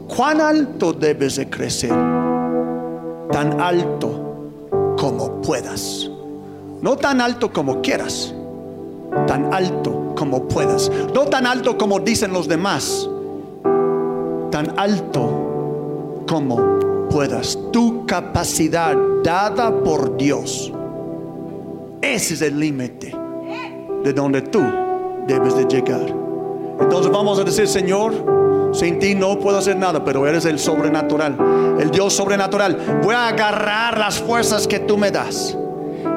¿cuán 0.08 0.42
alto 0.42 0.94
debes 0.94 1.36
de 1.36 1.50
crecer? 1.50 1.94
Tan 3.32 3.62
alto 3.62 4.96
como 4.98 5.42
puedas. 5.42 6.10
No 6.82 6.96
tan 6.96 7.22
alto 7.22 7.52
como 7.52 7.82
quieras, 7.82 8.34
tan 9.28 9.54
alto 9.54 10.16
como 10.16 10.48
puedas. 10.48 10.90
No 11.14 11.26
tan 11.26 11.46
alto 11.46 11.78
como 11.78 12.00
dicen 12.00 12.34
los 12.34 12.48
demás, 12.48 13.08
tan 14.50 14.80
alto 14.80 16.24
como 16.28 17.08
puedas. 17.12 17.60
Tu 17.72 18.06
capacidad 18.08 18.96
dada 19.24 19.84
por 19.84 20.18
Dios 20.18 20.72
ese 22.02 22.34
es 22.34 22.42
el 22.42 22.60
límite 22.60 23.14
de 24.04 24.14
donde 24.14 24.42
tú 24.42 24.62
debes 25.28 25.56
de 25.56 25.66
llegar. 25.66 26.16
Entonces 26.80 27.12
vamos 27.12 27.40
a 27.40 27.44
decir, 27.44 27.68
Señor, 27.68 28.14
sin 28.74 29.00
ti 29.00 29.16
no 29.16 29.40
puedo 29.40 29.58
hacer 29.58 29.78
nada, 29.78 30.04
pero 30.04 30.26
eres 30.28 30.46
el 30.46 30.60
sobrenatural, 30.60 31.78
el 31.80 31.92
Dios 31.92 32.14
sobrenatural. 32.14 33.02
Voy 33.04 33.16
a 33.16 33.28
agarrar 33.28 33.98
las 33.98 34.20
fuerzas 34.20 34.68
que 34.68 34.80
tú 34.80 34.98
me 34.98 35.12
das 35.12 35.58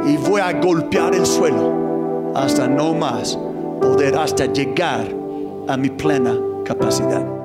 y 0.06 0.16
voy 0.16 0.40
a 0.40 0.52
golpear 0.52 1.14
el 1.14 1.26
suelo 1.26 2.32
hasta 2.34 2.68
no 2.68 2.94
más 2.94 3.38
poder, 3.80 4.16
hasta 4.16 4.46
llegar 4.46 5.06
a 5.68 5.76
mi 5.76 5.90
plena 5.90 6.36
capacidad. 6.64 7.41